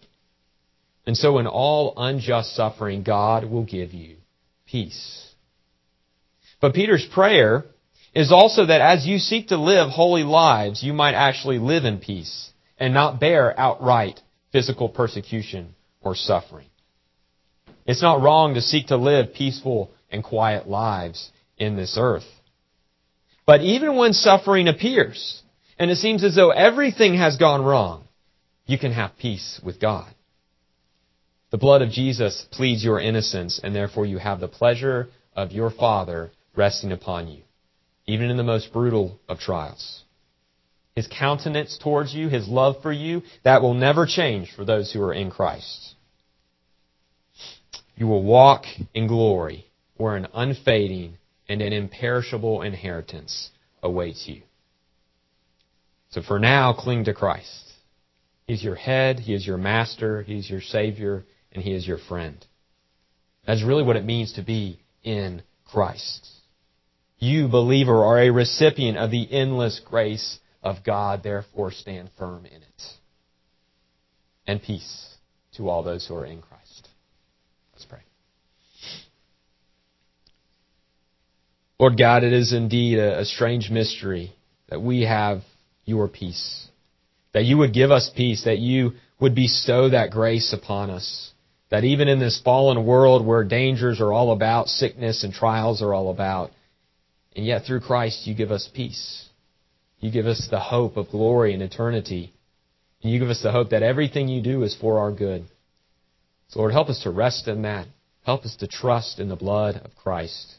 And 1.07 1.15
so 1.15 1.39
in 1.39 1.47
all 1.47 1.93
unjust 1.97 2.55
suffering, 2.55 3.03
God 3.03 3.45
will 3.45 3.63
give 3.63 3.93
you 3.93 4.17
peace. 4.67 5.33
But 6.59 6.73
Peter's 6.73 7.07
prayer 7.11 7.65
is 8.15 8.32
also 8.32 8.65
that 8.65 8.82
as 8.82 9.06
you 9.06 9.19
seek 9.19 9.49
to 9.49 9.58
live 9.58 9.89
holy 9.89 10.23
lives, 10.23 10.82
you 10.82 10.93
might 10.93 11.13
actually 11.13 11.60
live 11.60 11.84
in 11.84 11.99
peace 11.99 12.49
and 12.80 12.93
not 12.93 13.19
bear 13.19 13.58
outright 13.60 14.21
physical 14.51 14.88
persecution 14.88 15.75
or 16.01 16.15
suffering. 16.15 16.67
It's 17.86 18.01
not 18.01 18.21
wrong 18.21 18.54
to 18.54 18.62
seek 18.62 18.88
to 18.88 18.97
live 18.97 19.34
peaceful 19.34 19.91
and 20.10 20.23
quiet 20.23 20.67
lives 20.67 21.30
in 21.58 21.75
this 21.75 21.97
earth. 21.99 22.25
But 23.45 23.62
even 23.62 23.95
when 23.95 24.13
suffering 24.13 24.67
appears, 24.67 25.43
and 25.78 25.91
it 25.91 25.97
seems 25.97 26.23
as 26.23 26.36
though 26.36 26.51
everything 26.51 27.15
has 27.15 27.38
gone 27.38 27.63
wrong, 27.63 28.08
you 28.65 28.80
can 28.80 28.93
have 28.93 29.17
peace 29.17 29.60
with 29.63 29.80
God. 29.80 30.12
The 31.51 31.58
blood 31.58 31.82
of 31.82 31.91
Jesus 31.91 32.47
pleads 32.51 32.84
your 32.84 32.99
innocence, 32.99 33.60
and 33.63 33.75
therefore 33.75 34.06
you 34.06 34.17
have 34.17 34.39
the 34.39 34.47
pleasure 34.47 35.10
of 35.36 35.51
your 35.51 35.69
Father 35.69 36.32
resting 36.56 36.91
upon 36.91 37.28
you, 37.28 37.41
even 38.08 38.30
in 38.30 38.38
the 38.38 38.44
most 38.44 38.72
brutal 38.72 39.20
of 39.28 39.39
trials. 39.39 40.04
His 40.96 41.08
countenance 41.08 41.78
towards 41.78 42.13
you, 42.13 42.30
His 42.30 42.48
love 42.48 42.82
for 42.82 42.91
you, 42.91 43.24
that 43.44 43.62
will 43.62 43.74
never 43.74 44.06
change 44.06 44.52
for 44.56 44.63
those 44.63 44.91
who 44.91 45.02
are 45.02 45.13
in 45.13 45.30
Christ. 45.30 45.96
You 47.98 48.08
will 48.08 48.24
walk 48.24 48.63
in 48.94 49.08
glory 49.08 49.65
where 49.98 50.15
an 50.15 50.28
unfading 50.34 51.18
and 51.48 51.62
an 51.62 51.74
imperishable 51.74 52.62
inheritance 52.62 53.50
awaits 53.82 54.28
you. 54.28 54.41
So 56.10 56.22
for 56.22 56.39
now, 56.39 56.74
cling 56.74 57.06
to 57.06 57.13
Christ. 57.13 57.74
He's 58.48 58.63
your 58.63 58.76
head, 58.76 59.20
He 59.20 59.34
is 59.34 59.46
your 59.46 59.58
master, 59.58 60.22
He's 60.22 60.50
your 60.50 60.62
Savior, 60.62 61.26
and 61.52 61.63
He 61.63 61.74
is 61.74 61.88
your 61.88 61.98
friend. 61.98 62.46
That's 63.46 63.63
really 63.63 63.84
what 63.84 63.96
it 63.96 64.06
means 64.06 64.34
to 64.34 64.41
be 64.41 64.80
in 65.04 65.41
Christ. 65.65 66.30
You, 67.17 67.47
believer, 67.47 68.04
are 68.04 68.19
a 68.19 68.30
recipient 68.30 68.97
of 68.97 69.12
the 69.12 69.32
endless 69.32 69.80
grace 69.84 70.39
of 70.62 70.84
God, 70.84 71.23
therefore 71.23 71.71
stand 71.71 72.10
firm 72.17 72.45
in 72.45 72.62
it. 72.62 72.84
And 74.47 74.62
peace 74.62 75.15
to 75.58 75.69
all 75.69 75.84
those 75.84 76.06
who 76.08 76.15
are 76.15 76.25
in 76.25 76.41
Christ. 76.41 76.89
Let's 77.73 77.86
pray. 77.86 77.99
Lord 81.80 81.97
God, 81.97 82.23
it 82.23 82.34
is 82.34 82.54
indeed 82.54 82.99
a, 82.99 83.25
strange 83.25 83.69
mystery 83.69 84.34
that 84.69 84.82
we 84.82 85.01
have 85.01 85.41
your 85.86 86.08
peace. 86.08 86.67
That 87.34 87.43
you 87.45 87.58
would 87.58 87.73
give 87.73 87.91
us 87.91 88.10
peace, 88.15 88.45
that 88.45 88.60
you 88.60 88.93
would 89.19 89.36
bestow 89.36 89.89
that 89.89 90.12
grace 90.12 90.54
upon 90.54 90.89
us. 90.89 91.32
That 91.69 91.84
even 91.84 92.08
in 92.08 92.19
this 92.19 92.41
fallen 92.43 92.86
world 92.86 93.25
where 93.25 93.43
dangers 93.43 93.99
are 93.99 94.13
all 94.13 94.32
about, 94.32 94.67
sickness 94.67 95.23
and 95.23 95.34
trials 95.34 95.82
are 95.82 95.93
all 95.93 96.12
about, 96.12 96.51
and 97.36 97.45
yet 97.45 97.65
through 97.65 97.82
Christ, 97.82 98.26
you 98.26 98.34
give 98.34 98.52
us 98.52 98.69
peace. 98.74 99.28
You 100.00 100.12
give 100.12 100.26
us 100.26 100.48
the 100.50 100.60
hope 100.60 100.98
of 100.98 101.10
glory 101.10 101.54
and 101.54 101.62
eternity. 101.62 102.34
And 103.02 103.12
you 103.12 103.19
give 103.19 103.30
us 103.30 103.43
the 103.43 103.52
hope 103.52 103.69
that 103.71 103.84
everything 103.84 104.28
you 104.28 104.41
do 104.41 104.63
is 104.63 104.76
for 104.76 105.00
our 105.00 105.12
good. 105.12 105.45
So, 106.50 106.60
Lord, 106.60 106.71
help 106.71 106.89
us 106.89 107.04
to 107.04 107.12
rest 107.12 107.48
in 107.48 107.63
that. 107.63 107.88
Help 108.24 108.43
us 108.43 108.56
to 108.58 108.67
trust 108.67 109.19
in 109.19 109.30
the 109.30 109.36
blood 109.36 109.76
of 109.76 109.95
Christ, 109.95 110.56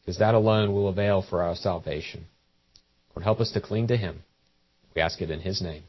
because 0.00 0.18
that 0.18 0.34
alone 0.34 0.72
will 0.72 0.88
avail 0.88 1.22
for 1.28 1.42
our 1.42 1.56
salvation. 1.56 2.26
Lord, 3.14 3.24
help 3.24 3.40
us 3.40 3.50
to 3.52 3.60
cling 3.60 3.88
to 3.88 3.96
Him. 3.96 4.22
We 4.94 5.02
ask 5.02 5.20
it 5.20 5.30
in 5.30 5.40
His 5.40 5.60
name. 5.60 5.82